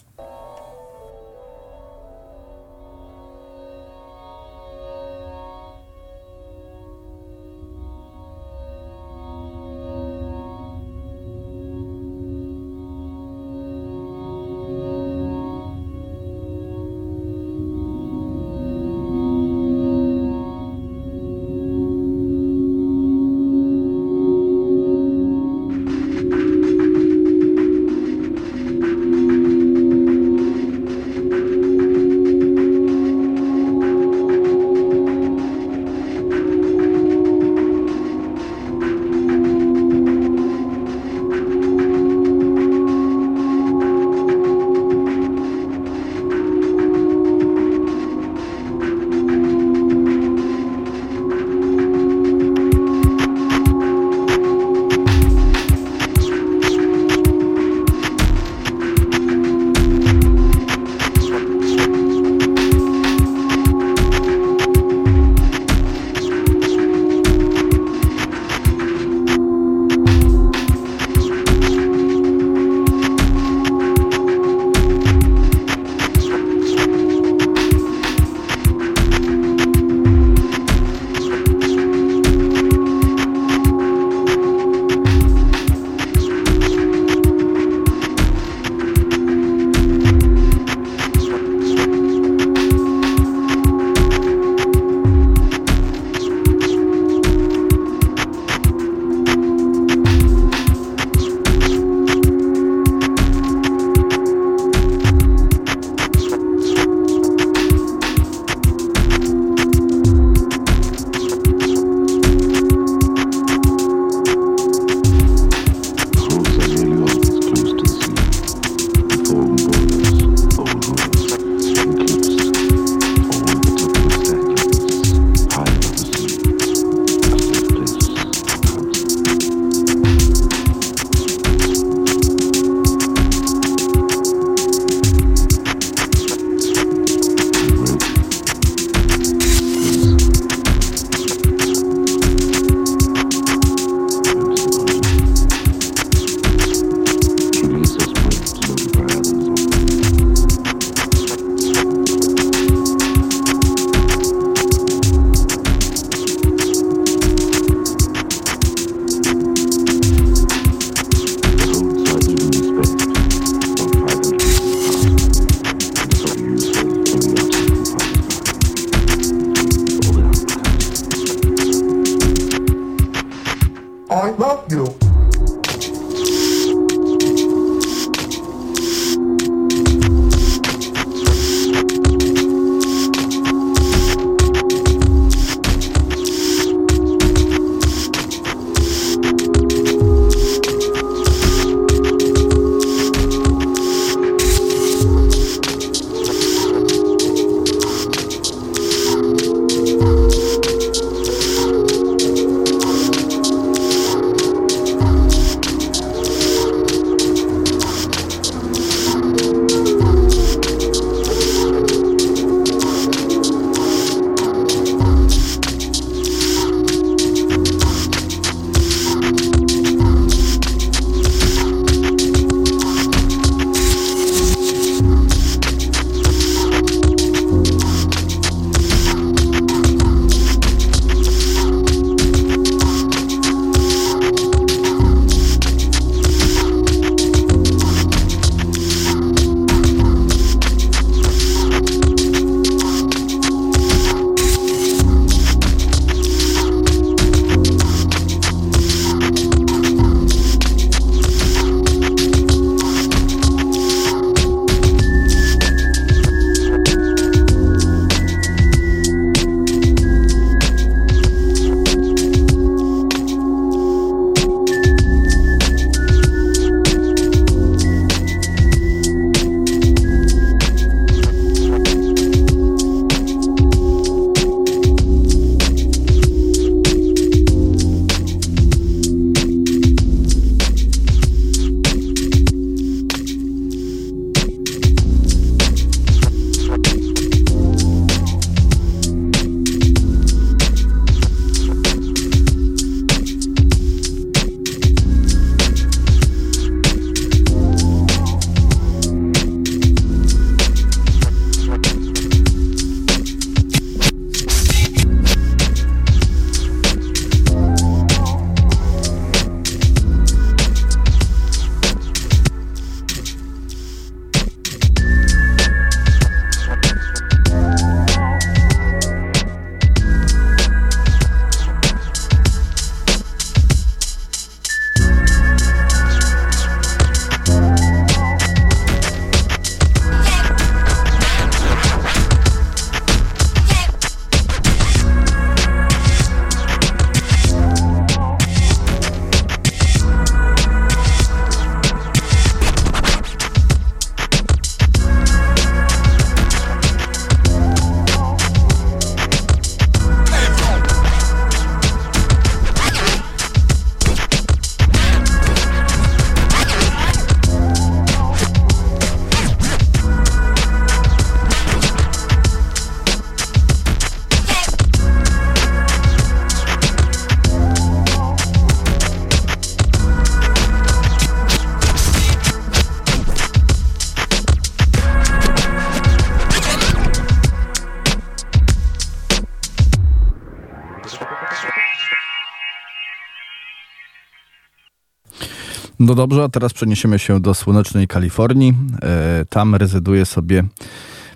[386.07, 388.75] No dobrze, a teraz przeniesiemy się do słonecznej Kalifornii.
[389.03, 390.65] E, tam rezyduje sobie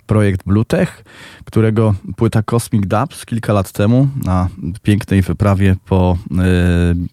[0.06, 1.04] projekt Bluetech,
[1.44, 4.48] którego płyta Cosmic Dubs kilka lat temu na
[4.82, 6.36] pięknej wyprawie po y,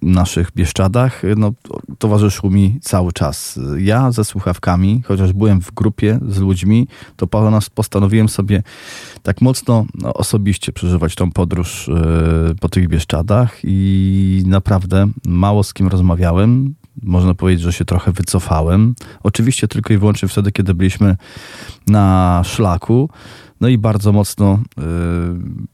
[0.02, 1.52] naszych Bieszczadach no,
[2.00, 3.60] towarzyszył mi cały czas.
[3.78, 7.28] Ja ze słuchawkami, chociaż byłem w grupie z ludźmi, to
[7.76, 8.64] postanowiłem sobie
[9.24, 11.90] tak mocno no, osobiście przeżywać tą podróż
[12.62, 18.96] po tych Bieszczadach i naprawdę mało z kim rozmawiałem można powiedzieć, że się trochę wycofałem.
[19.24, 21.16] Oczywiście tylko i wyłącznie wtedy, kiedy byliśmy
[21.88, 23.10] na szlaku.
[23.62, 24.60] No i bardzo mocno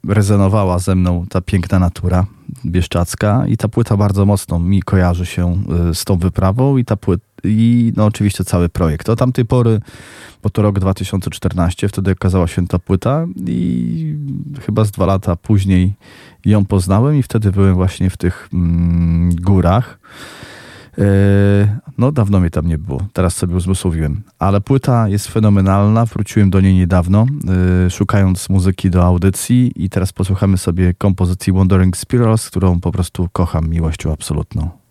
[0.06, 2.26] y, rezonowała ze mną ta piękna natura
[2.66, 6.96] bieszczacka i ta płyta bardzo mocno mi kojarzy się y, z tą wyprawą i ta
[6.96, 9.10] płyta i no oczywiście cały projekt.
[9.10, 9.80] Od tamtej pory,
[10.44, 14.16] bo to rok 2014, wtedy okazała się ta płyta i
[14.62, 15.94] chyba z dwa lata później
[16.46, 20.00] ją poznałem i wtedy byłem właśnie w tych mm, górach.
[20.98, 23.08] E, no, dawno mnie tam nie było.
[23.14, 24.22] Teraz sobie uzmysłowiłem.
[24.40, 26.06] Ale płyta jest fenomenalna.
[26.06, 27.26] Wróciłem do niej niedawno,
[27.86, 33.30] e, szukając muzyki do audycji i teraz posłuchamy sobie kompozycji Wandering Spirals, którą po prostu
[33.32, 34.83] kocham miłością absolutną.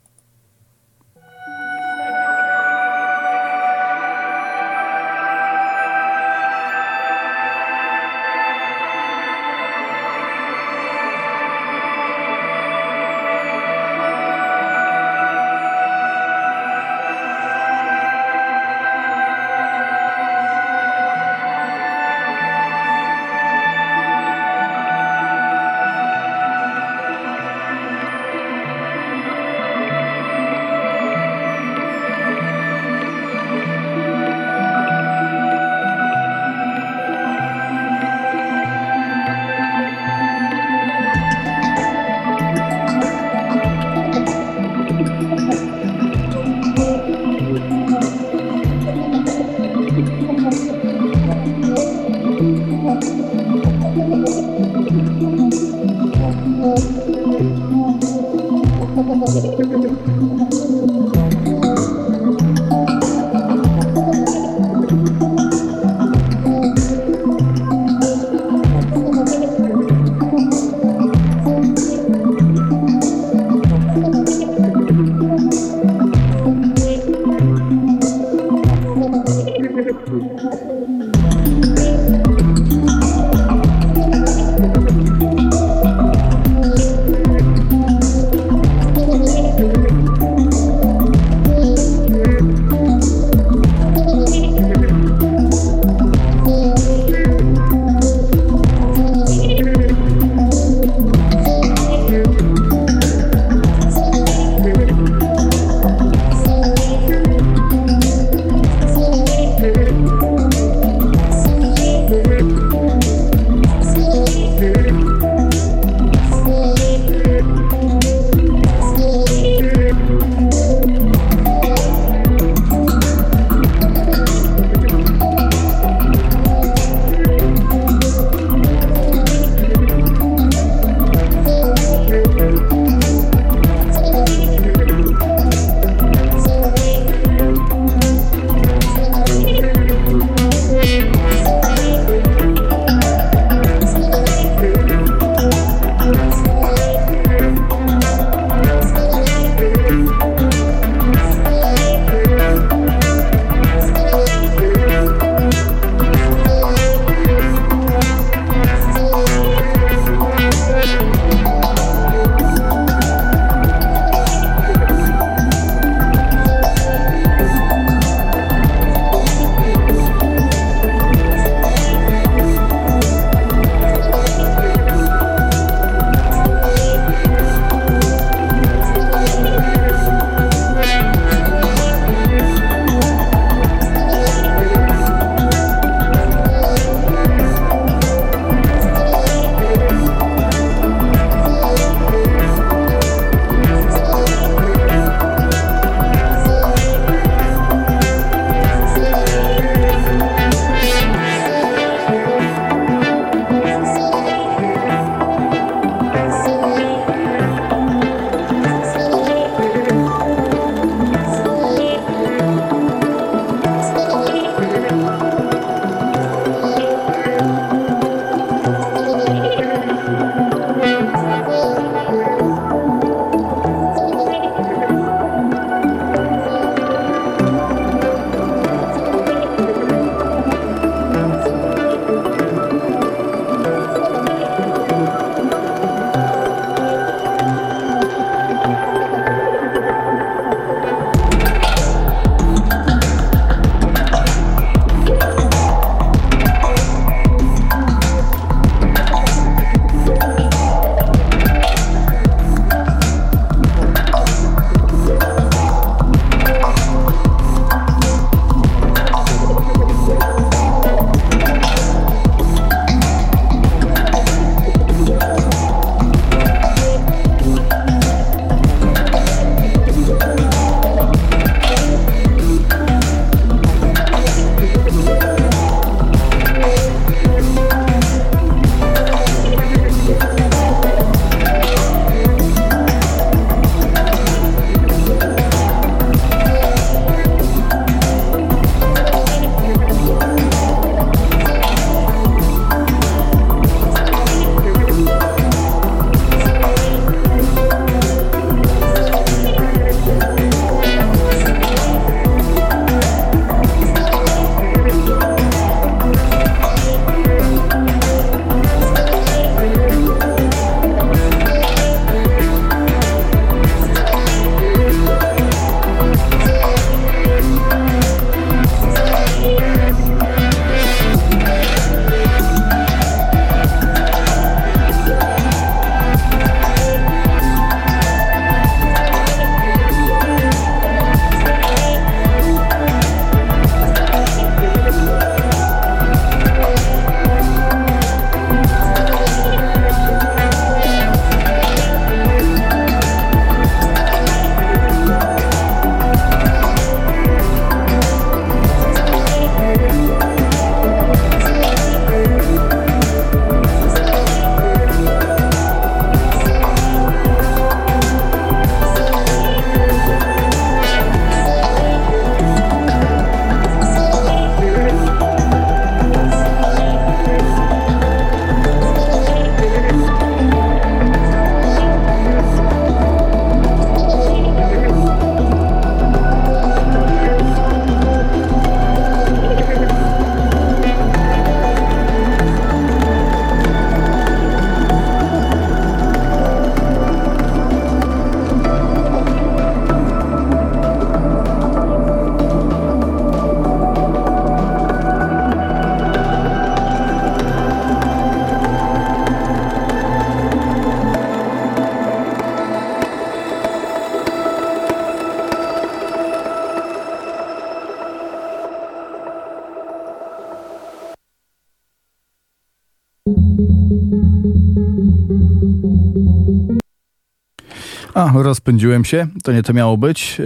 [418.23, 420.39] A, rozpędziłem się, to nie to miało być.
[420.39, 420.45] Yy,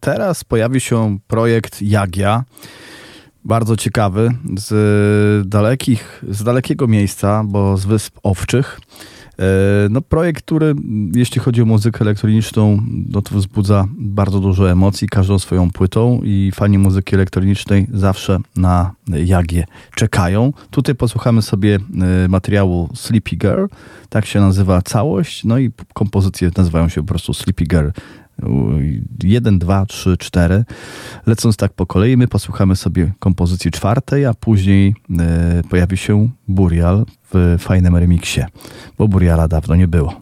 [0.00, 2.44] teraz pojawi się projekt Jagia,
[3.44, 8.80] bardzo ciekawy, z dalekich, z dalekiego miejsca, bo z Wysp Owczych.
[9.38, 9.44] Yy,
[9.90, 10.74] no projekt, który
[11.14, 16.52] jeśli chodzi o muzykę elektroniczną, no to wzbudza bardzo dużo emocji każdą swoją płytą i
[16.54, 19.64] fani muzyki elektronicznej zawsze na Jagie
[19.94, 20.52] czekają.
[20.70, 23.64] Tutaj posłuchamy sobie yy, materiału Sleepy Girl,
[24.08, 27.88] tak się nazywa całość, no i kompozycje nazywają się po prostu Sleepy Girl
[29.24, 30.64] 1, 2, 3, 4.
[31.26, 37.06] Lecąc tak po kolei, my posłuchamy sobie kompozycji czwartej, a później e, pojawi się Burial
[37.32, 38.40] w fajnym remiksie,
[38.98, 40.20] bo Buriala dawno nie było.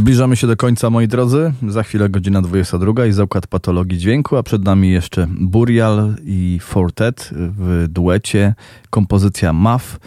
[0.00, 1.52] Zbliżamy się do końca, moi drodzy.
[1.68, 7.30] Za chwilę godzina 22 i zakład patologii dźwięku, a przed nami jeszcze Burial i Fortet
[7.32, 8.54] w duecie.
[8.90, 9.98] Kompozycja MAF.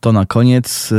[0.00, 0.92] To na koniec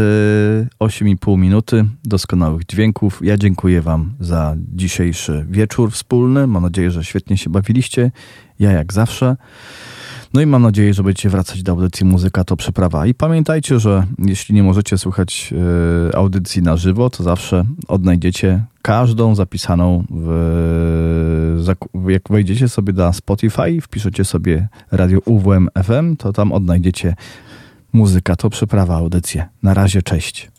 [0.80, 3.20] 8,5 minuty doskonałych dźwięków.
[3.24, 6.48] Ja dziękuję Wam za dzisiejszy wieczór wspólny.
[6.48, 8.12] Mam nadzieję, że świetnie się bawiliście.
[8.60, 9.36] Ja jak zawsze.
[10.34, 13.06] No i mam nadzieję, że będziecie wracać do audycji Muzyka to Przeprawa.
[13.06, 15.54] I pamiętajcie, że jeśli nie możecie słuchać
[16.12, 21.76] y, audycji na żywo, to zawsze odnajdziecie każdą zapisaną w,
[22.08, 27.16] jak wejdziecie sobie na Spotify, wpiszecie sobie radio UWM FM, to tam odnajdziecie
[27.94, 29.46] Muzyka to Przeprawa audycję.
[29.64, 30.53] Na razie, cześć.